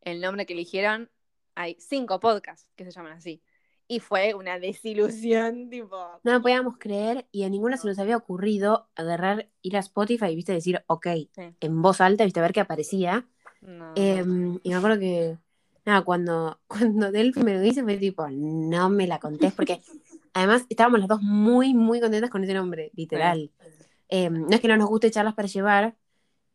el 0.00 0.20
nombre 0.20 0.44
que 0.44 0.54
eligieron, 0.54 1.08
hay 1.54 1.76
cinco 1.78 2.18
podcasts 2.18 2.68
que 2.74 2.84
se 2.84 2.90
llaman 2.90 3.12
así. 3.12 3.40
Y 3.90 4.00
fue 4.00 4.34
una 4.34 4.58
desilusión, 4.58 5.70
tipo... 5.70 5.96
No 6.22 6.32
lo 6.32 6.42
podíamos 6.42 6.76
creer 6.78 7.26
y 7.32 7.44
a 7.44 7.48
ninguna 7.48 7.78
se 7.78 7.88
nos 7.88 7.98
había 7.98 8.18
ocurrido 8.18 8.86
agarrar, 8.94 9.48
ir 9.62 9.76
a 9.78 9.80
Spotify 9.80 10.26
y, 10.26 10.36
viste, 10.36 10.52
decir, 10.52 10.84
ok, 10.86 11.06
en 11.60 11.82
voz 11.82 12.02
alta, 12.02 12.24
viste, 12.24 12.38
a 12.38 12.42
ver 12.42 12.52
qué 12.52 12.60
aparecía. 12.60 13.26
Em, 13.96 14.60
y 14.62 14.68
me 14.68 14.74
acuerdo 14.74 14.98
que 14.98 15.38
nada, 15.86 16.02
cuando, 16.02 16.60
cuando 16.68 17.10
Delphi 17.10 17.42
me 17.42 17.54
lo 17.54 17.60
dice, 17.60 17.82
fue 17.82 17.96
tipo, 17.96 18.28
no 18.30 18.90
me 18.90 19.06
la 19.06 19.18
contés, 19.18 19.54
porque 19.54 19.80
además 20.34 20.66
estábamos 20.68 21.00
las 21.00 21.08
dos 21.08 21.22
muy, 21.22 21.72
muy 21.72 22.00
contentas 22.00 22.30
con 22.30 22.44
ese 22.44 22.54
nombre, 22.54 22.90
literal. 22.94 23.50
Em, 24.10 24.46
no 24.46 24.50
es 24.50 24.60
que 24.60 24.68
no 24.68 24.76
nos 24.76 24.88
guste 24.88 25.10
charlas 25.10 25.34
para 25.34 25.48
llevar, 25.48 25.96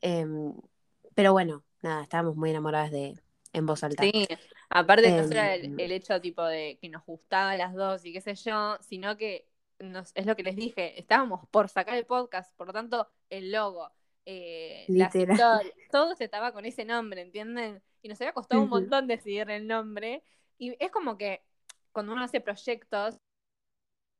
em, 0.01 0.53
pero 1.15 1.33
bueno, 1.33 1.63
nada, 1.81 2.03
estábamos 2.03 2.35
muy 2.35 2.51
enamoradas 2.51 2.91
de 2.91 3.15
En 3.53 3.65
Voz 3.65 3.83
Alta. 3.83 4.03
Sí, 4.03 4.27
aparte 4.69 5.09
no 5.11 5.31
era 5.31 5.55
Em, 5.55 5.73
el, 5.73 5.79
el 5.79 5.91
hecho 5.91 6.19
tipo 6.19 6.43
de 6.43 6.77
que 6.81 6.89
nos 6.89 7.05
gustaban 7.05 7.57
las 7.57 7.73
dos 7.73 8.03
y 8.03 8.11
qué 8.11 8.19
sé 8.19 8.35
yo, 8.35 8.77
sino 8.81 9.15
que 9.15 9.47
nos, 9.79 10.11
es 10.15 10.25
lo 10.25 10.35
que 10.35 10.43
les 10.43 10.55
dije, 10.55 10.99
estábamos 10.99 11.47
por 11.49 11.69
sacar 11.69 11.95
el 11.95 12.05
podcast, 12.05 12.55
por 12.55 12.67
lo 12.67 12.73
tanto, 12.73 13.09
el 13.29 13.51
logo, 13.51 13.91
eh, 14.25 14.85
historias, 14.87 15.39
todo 15.91 16.15
se 16.15 16.25
estaba 16.25 16.51
con 16.51 16.65
ese 16.65 16.85
nombre, 16.85 17.21
¿entienden? 17.21 17.81
Y 18.01 18.09
nos 18.09 18.19
había 18.21 18.33
costado 18.33 18.61
un 18.61 18.69
montón 18.69 19.07
decidir 19.07 19.49
el 19.49 19.67
nombre. 19.67 20.23
Y 20.57 20.75
es 20.83 20.91
como 20.91 21.17
que 21.17 21.43
cuando 21.91 22.13
uno 22.13 22.23
hace 22.23 22.41
proyectos, 22.41 23.17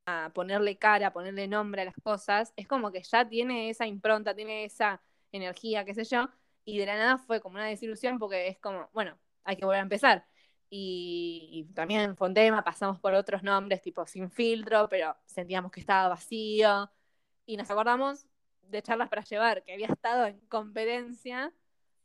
a 0.06 0.30
ponerle 0.34 0.76
cara, 0.76 1.12
ponerle 1.12 1.48
nombre 1.48 1.82
a 1.82 1.86
las 1.86 1.94
cosas, 2.02 2.52
es 2.56 2.68
como 2.68 2.92
que 2.92 3.02
ya 3.02 3.26
tiene 3.26 3.70
esa 3.70 3.86
impronta, 3.86 4.34
tiene 4.34 4.64
esa 4.64 5.00
energía, 5.32 5.84
qué 5.84 5.94
sé 5.94 6.04
yo, 6.04 6.28
y 6.64 6.78
de 6.78 6.86
la 6.86 6.96
nada 6.96 7.18
fue 7.18 7.40
como 7.40 7.56
una 7.56 7.66
desilusión 7.66 8.18
porque 8.18 8.48
es 8.48 8.58
como, 8.58 8.88
bueno, 8.92 9.18
hay 9.44 9.56
que 9.56 9.64
volver 9.64 9.80
a 9.80 9.82
empezar. 9.82 10.26
Y, 10.70 11.48
y 11.52 11.74
también 11.74 12.16
un 12.18 12.34
tema, 12.34 12.64
pasamos 12.64 12.98
por 12.98 13.14
otros 13.14 13.42
nombres 13.42 13.80
tipo 13.80 14.06
sin 14.06 14.30
filtro, 14.30 14.88
pero 14.88 15.16
sentíamos 15.26 15.70
que 15.70 15.80
estaba 15.80 16.08
vacío. 16.08 16.90
Y 17.46 17.56
nos 17.56 17.70
acordamos 17.70 18.26
de 18.62 18.82
charlas 18.82 19.08
para 19.08 19.22
llevar, 19.22 19.62
que 19.62 19.72
había 19.74 19.86
estado 19.88 20.26
en 20.26 20.40
competencia 20.48 21.52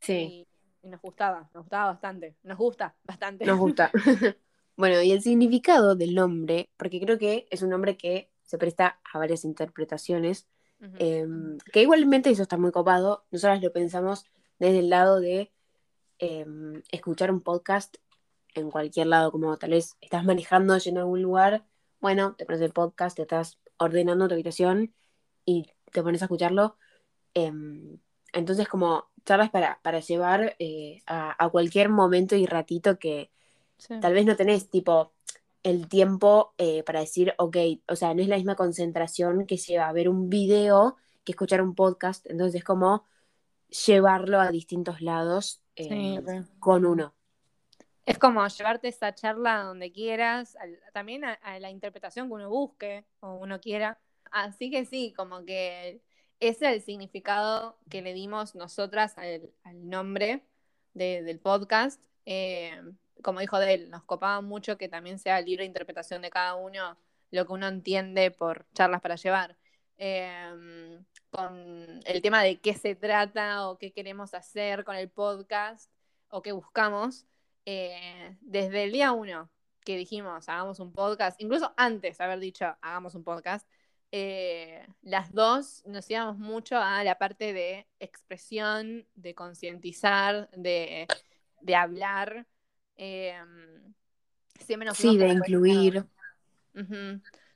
Sí, 0.02 0.14
y, 0.14 0.48
y 0.84 0.88
nos 0.90 1.02
gustaba, 1.02 1.50
nos 1.54 1.64
gustaba 1.64 1.88
bastante, 1.88 2.36
nos 2.44 2.58
gusta 2.58 2.96
bastante. 3.04 3.46
nos 3.46 3.58
gusta. 3.58 3.92
bueno, 4.78 5.02
y 5.02 5.12
el 5.12 5.22
significado 5.22 5.96
del 5.96 6.16
nombre, 6.16 6.70
porque 6.78 7.00
creo 7.00 7.18
que 7.18 7.48
es 7.50 7.62
un 7.62 7.70
nombre 7.70 7.98
que 7.98 8.30
se 8.44 8.58
presta 8.58 9.00
a 9.12 9.20
varias 9.20 9.46
interpretaciones, 9.46 10.48
Ujú. 10.82 10.96
em, 11.00 11.58
que 11.72 11.82
igualmente 11.82 12.30
eso 12.30 12.44
está 12.44 12.58
muy 12.58 12.72
copado. 12.72 13.26
Nosotras 13.32 13.62
lo 13.62 13.72
pensamos 13.72 14.26
desde 14.60 14.80
el 14.80 14.90
lado 14.90 15.20
de 15.20 15.52
em, 16.20 16.82
escuchar 16.92 17.32
un 17.32 17.42
podcast 17.42 17.96
en 18.56 18.72
cualquier 18.72 19.08
lado, 19.08 19.32
como 19.32 19.58
tal 19.58 19.72
vez 19.72 19.98
estás 20.02 20.24
manejando, 20.26 20.78
yendo 20.78 21.02
a 21.02 21.04
algún 21.04 21.22
lugar, 21.22 21.66
bueno, 22.02 22.36
te 22.36 22.46
pones 22.46 22.62
el 22.62 22.72
podcast, 22.72 23.16
te 23.18 23.24
estás 23.24 23.60
ordenando 23.78 24.28
tu 24.28 24.34
habitación 24.34 24.94
y 25.46 25.68
te 25.92 26.04
pones 26.04 26.22
a 26.22 26.26
escucharlo. 26.26 26.78
Em, 27.34 28.00
entonces, 28.34 28.68
como 28.68 29.10
charlas 29.26 29.50
para, 29.50 29.80
para 29.84 30.00
llevar 30.00 30.56
eh, 30.60 31.02
a, 31.08 31.44
a 31.44 31.50
cualquier 31.50 31.90
momento 31.90 32.36
y 32.36 32.46
ratito 32.46 33.00
que 33.00 33.32
Sí. 33.78 33.98
tal 34.02 34.14
vez 34.14 34.26
no 34.26 34.36
tenés, 34.36 34.70
tipo, 34.70 35.14
el 35.64 35.88
tiempo 35.88 36.54
eh, 36.58 36.84
para 36.84 37.00
decir, 37.02 37.34
ok, 37.38 37.58
o 37.88 37.96
sea, 37.96 38.14
no 38.14 38.22
es 38.22 38.28
la 38.28 38.36
misma 38.38 38.56
concentración 38.56 39.46
que 39.48 39.58
lleva 39.58 39.88
a 39.88 39.94
ver 39.94 40.10
un 40.10 40.30
video 40.30 40.98
que 41.24 41.32
escuchar 41.34 41.62
un 41.62 41.76
podcast, 41.76 42.26
entonces 42.30 42.56
es 42.60 42.64
como 42.66 43.06
llevarlo 43.86 44.40
a 44.42 44.52
distintos 44.52 45.02
lados 45.02 45.62
eh, 45.88 46.22
Sí, 46.26 46.54
con 46.60 46.86
uno. 46.86 47.14
Es 48.06 48.18
como 48.18 48.46
llevarte 48.48 48.88
esa 48.88 49.14
charla 49.14 49.64
donde 49.64 49.92
quieras, 49.92 50.56
al- 50.56 50.80
también 50.94 51.26
a, 51.26 51.34
a 51.34 51.60
la 51.60 51.70
interpretación 51.70 52.28
que 52.28 52.34
uno 52.34 52.50
busque 52.50 53.06
o 53.20 53.34
uno 53.36 53.60
quiera. 53.60 54.00
Así 54.32 54.72
que 54.72 54.86
sí, 54.86 55.14
como 55.16 55.46
que 55.46 56.02
ese 56.40 56.68
es 56.70 56.74
el 56.74 56.82
significado 56.82 57.78
que 57.90 58.02
le 58.02 58.14
dimos 58.14 58.56
nosotras 58.56 59.18
al, 59.18 59.52
al 59.64 59.90
nombre 59.90 60.44
de- 60.94 61.22
del 61.24 61.40
podcast. 61.40 62.04
Eh, 62.26 62.82
como 63.22 63.42
dijo 63.42 63.60
Del, 63.60 63.90
nos 63.90 64.04
copaba 64.04 64.42
mucho 64.42 64.78
que 64.78 64.88
también 64.90 65.20
sea 65.20 65.42
libre 65.42 65.66
interpretación 65.66 66.22
de 66.22 66.30
cada 66.30 66.56
uno 66.56 66.98
lo 67.32 67.46
que 67.46 67.54
uno 67.54 67.68
entiende 67.68 68.32
por 68.32 68.66
charlas 68.74 69.02
para 69.02 69.16
llevar. 69.16 69.56
Eh, 70.02 70.98
con 71.30 72.02
el 72.06 72.22
tema 72.22 72.42
de 72.42 72.60
qué 72.62 72.74
se 72.74 72.96
trata 72.96 73.68
o 73.70 73.78
qué 73.78 73.92
queremos 73.92 74.34
hacer 74.34 74.86
con 74.86 74.96
el 74.96 75.10
podcast 75.10 75.92
o 76.30 76.42
qué 76.42 76.54
buscamos 76.54 77.26
eh, 77.66 78.38
desde 78.40 78.86
el 78.86 78.94
día 78.94 79.12
uno 79.12 79.50
que 79.84 79.98
dijimos 79.98 80.48
hagamos 80.48 80.80
un 80.80 80.94
podcast, 80.94 81.40
incluso 81.42 81.74
antes 81.76 82.18
de 82.18 82.24
haber 82.24 82.40
dicho 82.40 82.66
hagamos 82.82 83.14
un 83.14 83.26
podcast, 83.26 83.68
eh, 84.12 84.88
las 85.02 85.34
dos 85.34 85.84
nos 85.86 86.10
íbamos 86.10 86.38
mucho 86.38 86.78
a 86.78 87.04
la 87.04 87.18
parte 87.18 87.52
de 87.52 87.86
expresión, 88.00 89.06
de 89.16 89.36
concientizar, 89.36 90.50
de, 90.52 91.08
de 91.62 91.76
hablar. 91.76 92.48
eh, 92.96 93.38
siempre 94.60 94.86
nos 94.86 94.98
Sí, 94.98 95.18
de 95.18 95.28
incluir. 95.28 96.06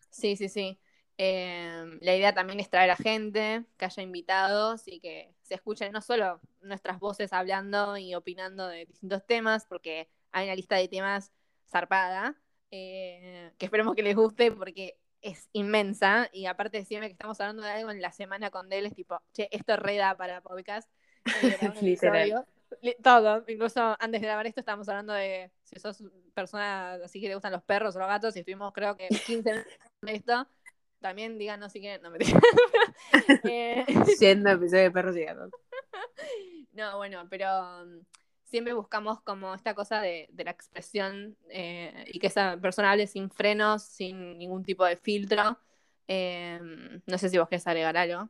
Sí, 0.09 0.35
sí, 0.35 0.49
sí. 0.49 0.77
Eh, 1.17 1.97
la 2.01 2.15
idea 2.15 2.33
también 2.33 2.59
es 2.59 2.69
traer 2.69 2.89
a 2.89 2.95
gente, 2.95 3.63
que 3.77 3.85
haya 3.85 4.03
invitados 4.03 4.87
y 4.87 4.99
que 4.99 5.33
se 5.41 5.55
escuchen 5.55 5.91
no 5.91 6.01
solo 6.01 6.39
nuestras 6.61 6.99
voces 6.99 7.33
hablando 7.33 7.97
y 7.97 8.15
opinando 8.15 8.67
de 8.67 8.85
distintos 8.85 9.25
temas, 9.25 9.65
porque 9.65 10.09
hay 10.31 10.45
una 10.45 10.55
lista 10.55 10.75
de 10.75 10.87
temas 10.87 11.31
zarpada, 11.69 12.35
eh, 12.71 13.51
que 13.57 13.65
esperemos 13.65 13.95
que 13.95 14.03
les 14.03 14.15
guste 14.15 14.51
porque 14.51 14.97
es 15.21 15.49
inmensa 15.53 16.29
y 16.33 16.47
aparte 16.47 16.83
siempre 16.85 17.07
que 17.07 17.13
estamos 17.13 17.39
hablando 17.39 17.63
de 17.63 17.69
algo 17.69 17.91
en 17.91 18.01
la 18.01 18.11
semana 18.11 18.51
con 18.51 18.67
Del 18.67 18.87
es 18.87 18.93
tipo, 18.93 19.19
che, 19.31 19.47
esto 19.51 19.77
reda 19.77 20.17
para 20.17 20.41
podcast. 20.41 20.89
Literal. 21.81 22.45
Todo, 23.03 23.43
incluso 23.47 23.95
antes 23.99 24.19
de 24.19 24.27
grabar 24.27 24.47
esto 24.47 24.59
estábamos 24.59 24.89
hablando 24.89 25.13
de 25.13 25.51
si 25.61 25.79
sos 25.79 26.03
persona 26.33 26.95
así 26.95 27.21
que 27.21 27.27
te 27.27 27.35
gustan 27.35 27.51
los 27.51 27.63
perros 27.63 27.95
o 27.95 27.99
los 27.99 28.07
gatos 28.07 28.35
y 28.35 28.39
estuvimos 28.39 28.73
creo 28.73 28.97
que 28.97 29.07
15 29.07 29.51
minutos 29.51 29.73
de 30.01 30.15
esto. 30.15 30.47
También 31.03 31.37
díganos 31.37 31.73
si 31.73 31.81
quieren, 31.81 32.01
no 32.01 32.09
me 32.11 32.17
eh, 33.43 33.85
Siendo 34.17 34.51
episodio 34.51 34.83
de 34.83 34.91
perros 34.91 35.17
y 35.17 35.25
gatos. 35.25 35.51
No, 36.71 36.97
bueno, 36.97 37.27
pero 37.29 37.45
um, 37.83 38.03
siempre 38.45 38.73
buscamos 38.73 39.21
como 39.21 39.53
esta 39.53 39.75
cosa 39.75 40.01
de, 40.01 40.27
de 40.31 40.43
la 40.43 40.49
expresión 40.49 41.37
eh, 41.49 42.05
y 42.07 42.17
que 42.17 42.27
esa 42.27 42.57
persona 42.57 42.91
hable 42.91 43.05
sin 43.05 43.29
frenos, 43.29 43.83
sin 43.83 44.39
ningún 44.39 44.63
tipo 44.63 44.83
de 44.83 44.97
filtro. 44.97 45.59
Eh, 46.07 46.59
no 47.05 47.17
sé 47.19 47.29
si 47.29 47.37
vos 47.37 47.47
querés 47.47 47.67
agregar 47.67 47.95
algo. 47.95 48.27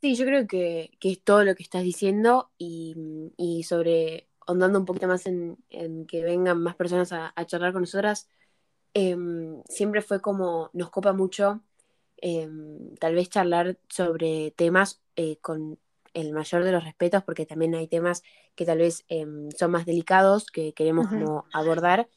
Sí, 0.00 0.14
yo 0.14 0.24
creo 0.24 0.46
que, 0.46 0.92
que 1.00 1.12
es 1.12 1.22
todo 1.22 1.44
lo 1.44 1.54
que 1.54 1.64
estás 1.64 1.82
diciendo 1.82 2.50
y, 2.56 2.94
y 3.36 3.64
sobre, 3.64 4.30
ahondando 4.46 4.78
un 4.78 4.86
poquito 4.86 5.06
más 5.06 5.26
en, 5.26 5.58
en 5.68 6.06
que 6.06 6.22
vengan 6.22 6.62
más 6.62 6.76
personas 6.76 7.12
a, 7.12 7.34
a 7.36 7.44
charlar 7.44 7.74
con 7.74 7.82
nosotras, 7.82 8.26
em, 8.94 9.62
siempre 9.68 10.00
fue 10.00 10.22
como, 10.22 10.70
nos 10.72 10.88
copa 10.88 11.12
mucho 11.12 11.62
em, 12.20 12.94
tal 12.96 13.14
vez 13.14 13.28
charlar 13.28 13.78
sobre 13.88 14.52
temas 14.52 15.00
eh, 15.16 15.36
con 15.40 15.78
el 16.14 16.32
mayor 16.32 16.64
de 16.64 16.72
los 16.72 16.84
respetos, 16.84 17.22
porque 17.24 17.46
también 17.46 17.74
hay 17.74 17.86
temas 17.86 18.22
que 18.54 18.64
tal 18.64 18.78
vez 18.78 19.04
em, 19.08 19.50
son 19.52 19.70
más 19.70 19.86
delicados, 19.86 20.46
que 20.50 20.72
queremos 20.72 21.06
Ujú. 21.06 21.14
como 21.14 21.44
abordar. 21.52 22.08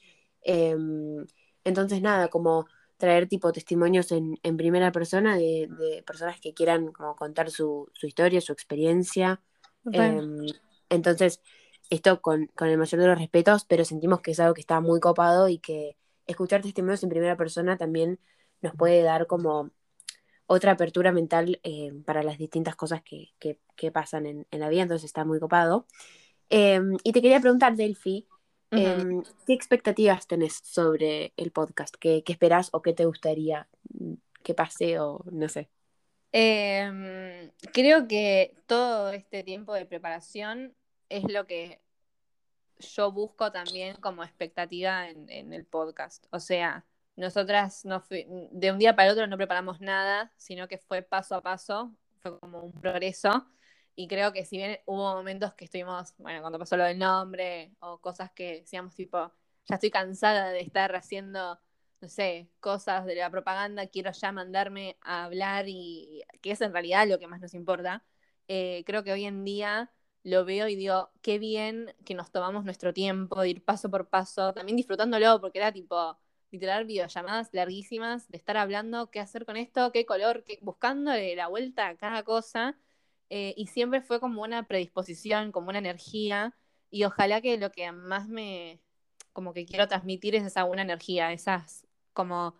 Em, 0.41 1.25
entonces, 1.63 2.01
nada, 2.01 2.27
como 2.29 2.65
traer 2.97 3.27
tipo 3.27 3.51
testimonios 3.51 4.11
en, 4.11 4.39
en 4.43 4.57
primera 4.57 4.91
persona 4.91 5.37
de, 5.37 5.67
de 5.79 6.03
personas 6.03 6.39
que 6.39 6.53
quieran 6.53 6.91
como 6.91 7.15
contar 7.15 7.49
su, 7.51 7.89
su 7.93 8.07
historia, 8.07 8.41
su 8.41 8.53
experiencia. 8.53 9.41
Entonces, 10.89 11.41
esto 11.89 12.21
con, 12.21 12.47
con 12.55 12.69
el 12.69 12.77
mayor 12.77 13.01
de 13.01 13.07
los 13.07 13.17
respetos, 13.17 13.65
pero 13.65 13.85
sentimos 13.85 14.21
que 14.21 14.31
es 14.31 14.39
algo 14.39 14.53
que 14.53 14.61
está 14.61 14.79
muy 14.79 14.99
copado 14.99 15.49
y 15.49 15.59
que 15.59 15.97
escuchar 16.27 16.61
testimonios 16.61 17.03
en 17.03 17.09
primera 17.09 17.35
persona 17.35 17.77
también 17.77 18.19
nos 18.61 18.73
puede 18.75 19.01
dar 19.01 19.27
como 19.27 19.71
otra 20.53 20.71
apertura 20.73 21.11
mental 21.11 21.59
eh, 21.63 21.91
para 22.05 22.23
las 22.23 22.37
distintas 22.37 22.75
cosas 22.75 23.01
que, 23.03 23.33
que- 23.39 23.59
que 23.75 23.91
pasan 23.91 24.25
en, 24.25 24.47
en 24.51 24.59
la 24.59 24.69
vida, 24.69 24.83
entonces 24.83 25.05
está 25.05 25.25
muy 25.25 25.39
copado. 25.39 25.85
Em, 26.49 26.97
y 27.03 27.11
te 27.11 27.21
quería 27.21 27.39
preguntar, 27.39 27.75
Delphi, 27.75 28.27
em, 28.71 29.23
¿qué 29.45 29.53
expectativas 29.53 30.27
tenés 30.27 30.59
sobre 30.63 31.33
el 31.37 31.51
podcast? 31.51 31.95
¿Qué, 31.99 32.23
qué 32.23 32.33
esperás 32.33 32.69
o 32.71 32.81
qué 32.81 32.93
te 32.93 33.05
gustaría 33.05 33.67
que 34.43 34.53
pase 34.53 34.99
o 34.99 35.23
no 35.31 35.49
sé? 35.49 35.69
Eh, 36.31 37.51
creo 37.73 38.07
que 38.07 38.55
todo 38.65 39.11
este 39.11 39.43
tiempo 39.43 39.73
de 39.73 39.85
preparación 39.85 40.73
es 41.09 41.23
lo 41.31 41.45
que 41.45 41.79
yo 42.79 43.11
busco 43.11 43.51
también 43.51 43.95
como 43.97 44.23
expectativa 44.23 45.09
en, 45.09 45.29
en 45.29 45.53
el 45.53 45.65
podcast. 45.65 46.25
O 46.31 46.39
sea, 46.39 46.85
nosotras 47.15 47.85
no 47.85 48.01
fui- 48.01 48.25
de 48.51 48.71
un 48.71 48.79
día 48.79 48.95
para 48.95 49.07
el 49.09 49.13
otro 49.13 49.27
no 49.27 49.37
preparamos 49.37 49.79
nada, 49.81 50.31
sino 50.37 50.67
que 50.67 50.77
fue 50.77 51.01
paso 51.01 51.35
a 51.35 51.41
paso, 51.41 51.93
fue 52.19 52.39
como 52.39 52.61
un 52.61 52.71
progreso. 52.73 53.47
Y 53.95 54.07
creo 54.07 54.33
que 54.33 54.45
si 54.45 54.57
bien 54.57 54.79
hubo 54.85 55.13
momentos 55.15 55.53
que 55.53 55.65
estuvimos, 55.65 56.15
bueno, 56.17 56.41
cuando 56.41 56.57
pasó 56.59 56.77
lo 56.77 56.83
del 56.85 56.97
nombre 56.97 57.73
o 57.79 57.99
cosas 57.99 58.31
que 58.31 58.59
decíamos 58.61 58.95
tipo, 58.95 59.31
ya 59.65 59.75
estoy 59.75 59.91
cansada 59.91 60.49
de 60.49 60.61
estar 60.61 60.95
haciendo, 60.95 61.59
no 62.01 62.07
sé, 62.09 62.49
cosas 62.59 63.05
de 63.05 63.15
la 63.15 63.29
propaganda, 63.29 63.87
quiero 63.87 64.11
ya 64.11 64.31
mandarme 64.31 64.97
a 65.01 65.25
hablar 65.25 65.65
y 65.67 66.23
que 66.41 66.51
es 66.51 66.61
en 66.61 66.73
realidad 66.73 67.07
lo 67.07 67.19
que 67.19 67.27
más 67.27 67.39
nos 67.41 67.53
importa. 67.53 68.03
Eh, 68.47 68.83
creo 68.85 69.03
que 69.03 69.11
hoy 69.13 69.25
en 69.25 69.43
día 69.45 69.91
lo 70.23 70.43
veo 70.45 70.67
y 70.67 70.75
digo, 70.75 71.11
qué 71.21 71.37
bien 71.39 71.93
que 72.05 72.15
nos 72.15 72.31
tomamos 72.31 72.63
nuestro 72.65 72.93
tiempo 72.93 73.41
de 73.41 73.49
ir 73.49 73.63
paso 73.63 73.89
por 73.91 74.09
paso, 74.09 74.53
también 74.53 74.75
disfrutándolo, 74.77 75.39
porque 75.41 75.59
era 75.59 75.71
tipo, 75.71 76.17
literal, 76.53 76.85
videollamadas 76.85 77.49
larguísimas, 77.53 78.29
de 78.29 78.37
estar 78.37 78.57
hablando 78.57 79.09
qué 79.11 79.19
hacer 79.19 79.45
con 79.45 79.57
esto, 79.57 79.91
qué 79.91 80.05
color, 80.05 80.43
qué, 80.45 80.59
buscándole 80.61 81.35
la 81.35 81.47
vuelta 81.47 81.89
a 81.89 81.97
cada 81.97 82.23
cosa. 82.23 82.77
Eh, 83.29 83.53
y 83.57 83.67
siempre 83.67 84.01
fue 84.01 84.19
como 84.19 84.43
una 84.43 84.67
predisposición, 84.67 85.51
como 85.51 85.69
una 85.69 85.79
energía. 85.79 86.55
Y 86.91 87.03
ojalá 87.05 87.41
que 87.41 87.57
lo 87.57 87.71
que 87.71 87.91
más 87.91 88.27
me, 88.29 88.79
como 89.33 89.53
que 89.53 89.65
quiero 89.65 89.87
transmitir 89.87 90.35
es 90.35 90.43
esa 90.43 90.63
buena 90.63 90.83
energía, 90.83 91.33
esas 91.33 91.87
como 92.13 92.55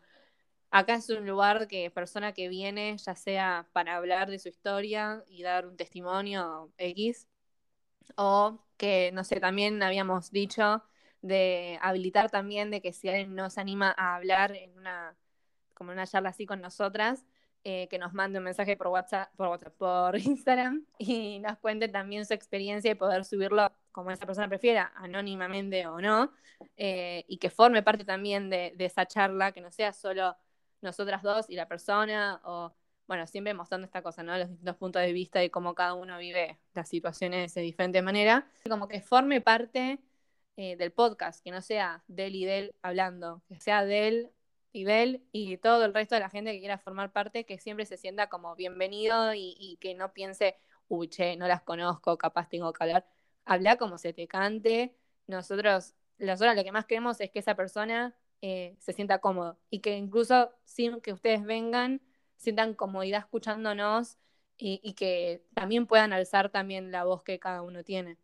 acá 0.72 0.96
es 0.96 1.10
un 1.10 1.28
lugar 1.28 1.68
que 1.68 1.92
persona 1.92 2.34
que 2.34 2.50
viene, 2.50 2.98
ya 2.98 3.16
sea 3.16 3.68
para 3.74 3.96
hablar 3.96 4.30
de 4.30 4.40
su 4.40 4.50
historia 4.50 5.24
y 5.28 5.44
dar 5.44 5.68
un 5.68 5.78
testimonio 5.78 6.72
X, 6.78 7.28
o 8.16 8.60
que, 8.78 9.12
no 9.14 9.24
sé, 9.24 9.40
también 9.40 9.84
habíamos 9.84 10.32
dicho 10.32 10.84
de 11.24 11.80
habilitar 11.82 12.30
también 12.30 12.70
de 12.70 12.82
que 12.82 12.94
si 12.94 13.08
alguien 13.08 13.34
nos 13.34 13.58
anima 13.58 13.96
a 13.98 14.16
hablar 14.16 14.56
en 14.56 14.78
una, 14.78 15.16
como 15.74 15.92
una 15.92 16.06
charla 16.06 16.30
así 16.30 16.46
con 16.46 16.62
nosotras, 16.62 17.26
eh, 17.64 17.88
que 17.88 17.98
nos 17.98 18.14
mande 18.14 18.40
un 18.40 18.44
mensaje 18.44 18.76
por 18.76 18.88
WhatsApp, 18.88 19.34
por 19.38 19.48
WhatsApp, 19.48 19.74
por 19.78 20.18
Instagram 20.20 20.86
y 20.98 21.40
nos 21.40 21.58
cuente 21.60 21.88
también 21.88 22.26
su 22.26 22.34
experiencia 22.34 22.92
y 22.92 22.96
poder 22.96 23.24
subirlo 23.24 23.72
como 23.94 24.12
esa 24.12 24.26
persona 24.26 24.50
prefiera, 24.50 24.92
anónimamente 24.98 25.88
o 25.88 26.02
no, 26.02 26.34
eh, 26.76 27.24
y 27.30 27.38
que 27.38 27.50
forme 27.50 27.84
parte 27.84 28.04
también 28.04 28.50
de, 28.50 28.76
esa 28.80 29.06
charla, 29.06 29.54
que 29.54 29.62
no 29.62 29.72
sea 29.72 29.94
solo 29.94 30.36
nosotras 30.82 31.24
dos 31.24 31.50
y 31.50 31.56
la 31.56 31.70
persona, 31.70 32.42
o 32.44 32.74
bueno, 33.08 33.28
siempre 33.28 33.54
mostrando 33.54 33.86
esta 33.86 34.02
cosa, 34.02 34.24
¿no? 34.24 34.38
Los 34.38 34.50
distintos 34.50 34.76
puntos 34.76 35.02
de 35.02 35.14
vista 35.14 35.42
y 35.42 35.50
cómo 35.50 35.74
cada 35.74 35.94
uno 35.94 36.18
vive 36.18 36.60
las 36.74 36.90
situaciones 36.90 37.54
de 37.54 37.62
diferente 37.62 38.02
manera, 38.02 38.46
como 38.68 38.90
que 38.90 39.00
forme 39.00 39.40
parte 39.40 40.00
eh, 40.58 40.76
del 40.78 40.92
podcast, 40.92 41.44
que 41.44 41.52
no 41.52 41.62
sea 41.62 42.04
del 42.08 42.36
y 42.36 42.46
del 42.46 42.76
hablando, 42.82 43.42
que 43.48 43.60
sea 43.60 43.86
del 43.86 44.32
y 44.74 44.86
Bel 44.86 45.24
y 45.32 45.58
todo 45.58 45.86
el 45.86 45.94
resto 45.94 46.16
de 46.16 46.22
la 46.22 46.30
gente 46.30 46.52
que 46.52 46.60
quiera 46.60 46.78
formar 46.80 47.12
parte, 47.12 47.46
que 47.46 47.60
siempre 47.60 47.86
se 47.86 47.96
sienta 47.96 48.28
como 48.28 48.56
bienvenido 48.56 49.34
y, 49.36 49.78
que 49.80 49.94
no 49.94 50.14
piense, 50.14 50.58
uy, 50.88 51.08
che, 51.10 51.38
no 51.38 51.48
las 51.48 51.62
conozco, 51.62 52.18
capaz 52.18 52.50
tengo 52.50 52.74
que 52.74 52.84
hablar. 52.84 53.08
Habla 53.46 53.78
como 53.78 53.98
se 53.98 54.14
te 54.14 54.28
cante. 54.28 54.96
Nosotros, 55.28 55.96
nosotros 56.18 56.56
lo 56.56 56.64
que 56.64 56.72
más 56.72 56.86
queremos 56.86 57.22
es 57.22 57.30
que 57.30 57.40
esa 57.40 57.56
persona 57.56 58.16
eh, 58.42 58.76
se 58.80 58.94
sienta 58.94 59.20
cómodo 59.20 59.60
y 59.70 59.80
que 59.80 59.96
incluso 59.96 60.52
sin 60.66 61.02
que 61.02 61.14
ustedes 61.14 61.44
vengan, 61.44 62.02
sientan 62.38 62.74
comodidad 62.74 63.22
escuchándonos 63.22 64.18
y, 64.58 64.94
que 64.94 65.46
también 65.54 65.88
puedan 65.88 66.14
alzar 66.14 66.50
también 66.50 66.92
la 66.92 67.04
voz 67.04 67.24
que 67.24 67.40
cada 67.40 67.62
uno 67.62 67.84
tiene. 67.84 68.18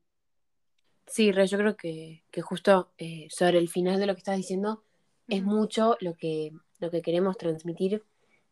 Sí, 1.09 1.31
Re, 1.31 1.47
yo 1.47 1.57
creo 1.57 1.75
que, 1.75 2.23
justo 2.41 2.91
eh, 2.99 3.27
sobre 3.31 3.57
el 3.57 3.67
final 3.67 3.99
de 3.99 4.05
lo 4.05 4.13
que 4.13 4.19
estás 4.19 4.37
diciendo, 4.37 4.83
es 5.27 5.43
mucho 5.43 5.97
lo 6.01 6.15
que, 6.15 6.53
lo 6.79 6.91
que 6.91 7.01
queremos 7.01 7.37
transmitir. 7.37 8.03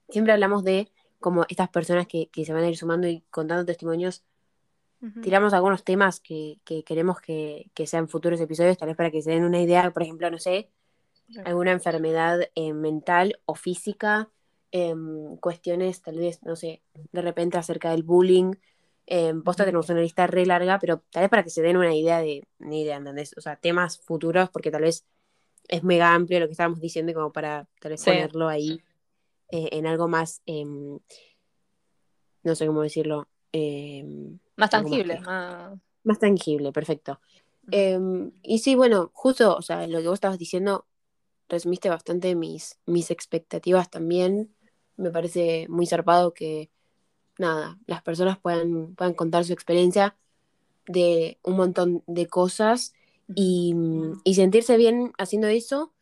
Siempre 0.09 0.33
hablamos 0.33 0.63
de 0.63 0.91
como 1.19 1.45
estas 1.49 1.69
personas 1.69 2.07
que, 2.07 2.29
se 2.33 2.53
van 2.53 2.63
a 2.63 2.69
ir 2.69 2.77
sumando 2.77 3.07
y 3.07 3.21
contando 3.29 3.65
testimonios. 3.65 4.23
Tiramos 5.21 5.53
algunos 5.53 5.83
temas 5.83 6.19
que, 6.19 6.59
queremos 6.83 7.21
que, 7.21 7.69
sean 7.85 8.07
futuros 8.07 8.41
episodios, 8.41 8.77
tal 8.77 8.87
vez 8.87 8.97
para 8.97 9.11
que 9.11 9.21
se 9.21 9.29
den 9.29 9.43
una 9.43 9.61
idea, 9.61 9.91
por 9.91 10.01
ejemplo, 10.01 10.29
no 10.31 10.39
sé, 10.39 10.71
alguna 11.45 11.71
enfermedad 11.71 12.39
eh, 12.55 12.73
mental 12.73 13.39
o 13.45 13.53
física, 13.53 14.29
em, 14.71 15.37
cuestiones 15.37 16.01
tal 16.01 16.17
vez, 16.17 16.41
no 16.41 16.55
sé, 16.55 16.81
de 17.11 17.21
repente 17.21 17.59
acerca 17.59 17.91
del 17.91 18.01
bullying. 18.01 18.53
Eh, 19.09 19.33
posta 19.43 19.63
tenemos 19.63 19.89
una 19.89 20.01
lista 20.01 20.27
re 20.27 20.45
larga, 20.45 20.79
pero 20.79 21.01
tal 21.09 21.21
vez 21.21 21.29
para 21.29 21.43
que 21.43 21.49
se 21.49 21.61
den 21.61 21.77
una 21.77 21.95
idea 21.95 22.19
de, 22.19 22.45
ni 22.59 22.81
idea, 22.81 22.97
¿entendés? 22.97 23.33
O 23.37 23.41
sea, 23.41 23.55
temas 23.55 23.99
futuros, 23.99 24.49
porque 24.49 24.69
tal 24.69 24.81
vez 24.81 25.05
es 25.69 25.83
mega 25.83 26.13
amplio 26.13 26.41
lo 26.41 26.47
que 26.47 26.51
estábamos 26.51 26.81
diciendo 26.81 27.13
como 27.13 27.31
para 27.31 27.67
tal 27.79 27.91
vez 27.91 28.03
ponerlo 28.03 28.49
ahí 28.49 28.81
eh, 29.49 29.69
en 29.71 29.87
algo 29.87 30.09
más, 30.09 30.41
em, 30.45 30.99
no 32.43 32.55
sé 32.55 32.67
cómo 32.67 32.81
decirlo. 32.81 33.29
Em, 33.53 34.39
más 34.57 34.69
tangible. 34.69 35.21
Más, 36.03 36.19
tangible, 36.19 36.73
perfecto. 36.73 37.19
Em, 37.71 38.31
y 38.43 38.59
sí, 38.59 38.75
bueno, 38.75 39.11
justo, 39.13 39.55
o 39.55 39.61
sea, 39.61 39.87
lo 39.87 39.99
que 39.99 40.07
vos 40.07 40.15
estabas 40.15 40.37
diciendo, 40.37 40.85
resumiste 41.47 41.89
bastante 41.89 42.35
mis, 42.35 42.77
mis 42.85 43.09
expectativas 43.09 43.89
también. 43.89 44.53
Me 44.97 45.11
parece 45.11 45.65
muy 45.69 45.85
zarpado 45.85 46.33
que, 46.33 46.69
nada, 47.39 47.77
las 47.85 48.01
personas 48.01 48.37
puedan, 48.37 48.95
puedan 48.95 49.13
contar 49.13 49.45
su 49.45 49.53
experiencia 49.53 50.15
de 50.87 51.37
un 51.43 51.57
montón 51.57 52.03
de 52.07 52.27
cosas 52.27 52.93
y, 53.35 53.75
sentirse 54.33 54.77
bien 54.77 55.11
haciendo 55.17 55.47
eso 55.47 55.93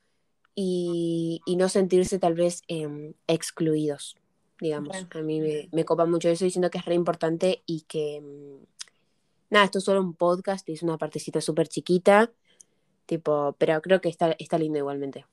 y, 0.54 1.42
no 1.58 1.70
sentirse 1.70 2.20
tal 2.20 2.36
vez 2.36 2.62
em, 2.68 3.14
excluidos, 3.28 4.18
digamos. 4.60 5.08
A 5.12 5.22
mí 5.22 5.42
me, 5.72 5.86
copa 5.86 6.06
mucho 6.06 6.30
eso 6.30 6.46
diciendo 6.46 6.70
que 6.70 6.78
es 6.78 6.86
re 6.86 6.94
importante 6.94 7.64
y 7.66 7.82
que, 7.82 8.18
em, 8.18 8.60
nada, 9.50 9.66
esto 9.66 9.80
es 9.80 9.84
solo 9.84 10.02
un 10.02 10.14
podcast 10.14 10.68
y 10.70 10.74
es 10.74 10.84
una 10.84 10.98
partecita 10.98 11.42
súper 11.42 11.68
chiquita, 11.68 12.32
tipo, 13.06 13.56
pero 13.58 13.82
creo 13.82 14.02
que 14.02 14.10
está, 14.10 14.36
está 14.38 14.58
lindo 14.58 14.78
igualmente. 14.78 15.26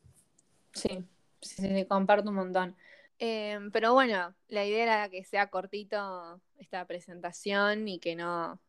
Sí, 0.73 1.05
sí, 1.41 1.63
sí, 1.63 1.85
comparto 1.87 2.31
un 2.31 2.37
montón. 2.37 2.77
Em, 3.19 3.71
pero 3.71 3.93
bueno, 3.95 4.35
la 4.49 4.65
idea 4.65 4.83
era 4.83 5.09
que 5.09 5.25
sea 5.25 5.49
cortito 5.49 6.41
esta 6.57 6.87
presentación 6.87 7.89
y 7.89 7.99
que 7.99 8.17
no, 8.17 8.61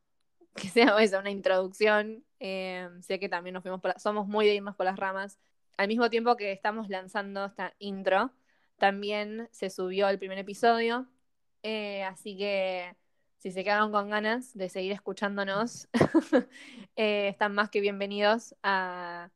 que 0.56 0.70
sea 0.70 0.96
una 1.20 1.32
introducción. 1.32 2.24
Eh, 2.40 2.90
sé 3.02 3.20
que 3.20 3.30
también 3.30 3.54
nos 3.54 3.64
fuimos 3.64 3.82
somos 3.98 4.28
muy 4.28 4.46
de 4.46 4.56
irnos 4.56 4.76
por 4.76 4.86
las 4.86 4.98
ramas. 4.98 5.40
Al 5.78 5.88
mismo 5.88 6.10
tiempo 6.10 6.36
que 6.36 6.52
estamos 6.52 6.90
lanzando 6.90 7.46
esta 7.46 7.74
intro, 7.80 8.32
también 8.78 9.50
se 9.52 9.70
subió 9.70 10.10
el 10.10 10.20
primer 10.20 10.38
episodio. 10.38 11.08
Eh, 11.64 12.04
así 12.04 12.38
que 12.38 12.96
si 13.44 13.52
se 13.52 13.64
quedaron 13.64 13.92
con 13.92 14.10
ganas 14.10 14.54
de 14.54 14.70
seguir 14.70 14.94
escuchándonos, 14.94 15.90
eh, 16.96 17.28
están 17.28 17.54
más 17.54 17.70
que 17.70 17.82
bienvenidos 17.82 18.56
a, 18.64 19.32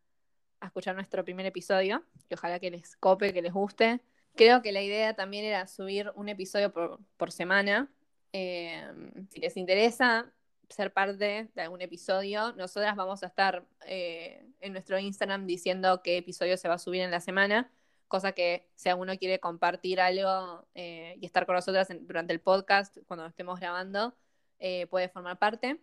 escuchar 0.61 0.95
nuestro 0.95 1.23
primer 1.23 1.45
episodio, 1.45 2.03
que 2.27 2.35
ojalá 2.35 2.59
que 2.59 2.71
les 2.71 2.95
cope, 2.97 3.33
que 3.33 3.41
les 3.41 3.53
guste. 3.53 4.01
Creo 4.37 4.61
que 4.61 4.71
la 4.71 4.81
idea 4.81 5.15
también 5.15 5.45
era 5.45 5.67
subir 5.67 6.11
un 6.15 6.29
episodio 6.29 6.71
por, 6.71 7.31
semana. 7.31 7.91
si 8.31 9.39
les 9.39 9.57
interesa, 9.57 10.31
ser 10.69 10.93
parte 10.93 11.49
de 11.53 11.61
algún 11.61 11.81
episodio, 11.81 12.53
nosotras 12.53 12.95
vamos 12.95 13.23
a 13.23 13.27
estar 13.27 13.65
eh, 13.85 14.45
en 14.59 14.73
nuestro 14.73 14.99
Instagram 14.99 15.45
diciendo 15.45 16.01
qué 16.03 16.17
episodio 16.17 16.57
se 16.57 16.67
va 16.67 16.75
a 16.75 16.79
subir 16.79 17.01
en 17.01 17.11
la 17.11 17.19
semana, 17.19 17.71
cosa 18.07 18.31
que 18.31 18.69
si 18.75 18.89
alguno 18.89 19.17
quiere 19.17 19.39
compartir 19.39 19.99
algo 19.99 20.67
eh, 20.75 21.17
y 21.21 21.25
estar 21.25 21.45
con 21.45 21.55
nosotras 21.55 21.87
durante 22.01 22.33
el 22.33 22.39
podcast, 22.39 22.97
cuando 23.07 23.25
estemos 23.25 23.59
grabando, 23.59 24.15
eh, 24.59 24.87
puede 24.87 25.09
formar 25.09 25.37
parte. 25.37 25.79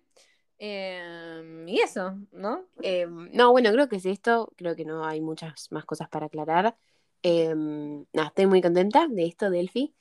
Em, 0.58 1.68
y 1.68 1.80
eso, 1.80 2.16
¿no? 2.30 2.66
Em, 2.80 3.30
no, 3.32 3.50
bueno, 3.50 3.72
creo 3.72 3.88
que 3.88 3.96
es 3.96 4.06
esto, 4.06 4.52
creo 4.56 4.76
que 4.76 4.84
no 4.84 5.04
hay 5.04 5.20
muchas 5.20 5.70
más 5.72 5.84
cosas 5.84 6.08
para 6.08 6.26
aclarar. 6.26 6.76
Em, 7.24 8.04
estoy 8.12 8.46
muy 8.46 8.60
contenta 8.60 9.08
de 9.08 9.24
esto, 9.24 9.48
Delphi. 9.50 9.94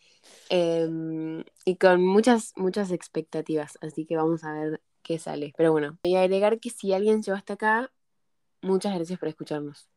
Em, 0.49 1.43
y 1.65 1.77
con 1.77 2.05
muchas, 2.05 2.51
muchas 2.57 2.91
expectativas, 2.91 3.77
así 3.81 4.05
que 4.05 4.17
vamos 4.17 4.43
a 4.43 4.51
ver 4.53 4.81
qué 5.03 5.17
sale. 5.19 5.53
Pero 5.57 5.71
bueno, 5.71 5.97
voy 6.03 6.15
a 6.17 6.21
agregar 6.21 6.59
que 6.59 6.69
si 6.69 6.93
alguien 6.93 7.23
llegó 7.23 7.37
hasta 7.37 7.53
acá, 7.53 7.91
muchas 8.61 8.95
gracias 8.95 9.19
por 9.19 9.29
escucharnos. 9.29 9.92